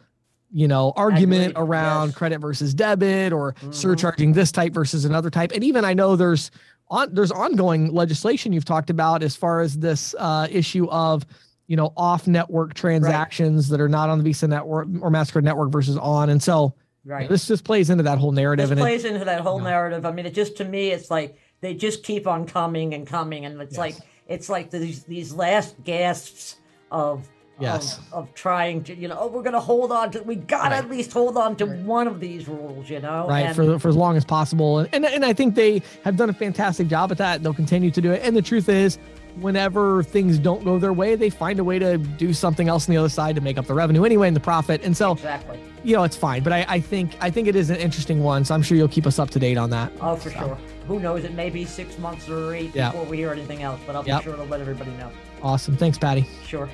[0.51, 2.15] you know, argument around Yes.
[2.17, 3.75] credit versus debit or Mhm.
[3.75, 5.51] surcharging this type versus another type.
[5.53, 6.51] And even I know there's
[6.89, 11.27] on there's ongoing legislation you've talked about as far as this uh, issue of
[11.67, 15.73] you know off network transactions that are not on the Visa network or Mastercard network
[15.73, 16.31] versus on.
[16.31, 16.75] And so
[17.07, 17.29] Right.
[17.29, 18.65] this just plays into that whole narrative.
[18.65, 19.71] This and it- plays into that whole Yeah.
[19.71, 20.05] narrative.
[20.05, 23.45] I mean, it just to me, it's like they just keep on coming and coming,
[23.47, 23.79] and it's Yes.
[23.79, 23.95] like
[24.29, 26.57] it's like these these last gasps
[26.91, 27.29] of.
[27.59, 27.97] Yes.
[28.13, 30.23] Of, of trying to, you know, oh, we're gonna hold on to.
[30.23, 30.85] We gotta Right.
[30.85, 33.27] at least hold on to one of these rules, you know.
[33.27, 36.19] right And- for for as long as possible and, and and I think they have
[36.19, 38.99] done a fantastic job at that they'll continue to do it and the truth is
[39.41, 42.95] whenever things don't go their way they find a way to do something else on
[42.95, 45.59] the other side to make up the revenue anyway and the profit and so exactly.
[45.87, 48.45] You know it's fine but I, I think I think it is an interesting one
[48.45, 50.59] so I'm sure you'll keep us up to date on that Oh, for So, sure.
[50.89, 51.25] Who knows?
[51.25, 52.91] It may be six months or eight Yeah.
[52.91, 54.23] before we hear anything else, but I'll be Yep.
[54.25, 55.11] sure to let everybody know.
[55.43, 56.69] awesome thanks Patty Sure.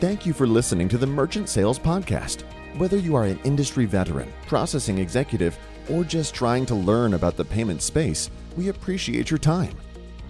[0.00, 2.42] Thank you for listening to the Merchant Sales Podcast.
[2.76, 5.56] Whether you are an industry veteran, processing executive,
[5.88, 9.76] or just trying to learn about the payment space, we appreciate your time.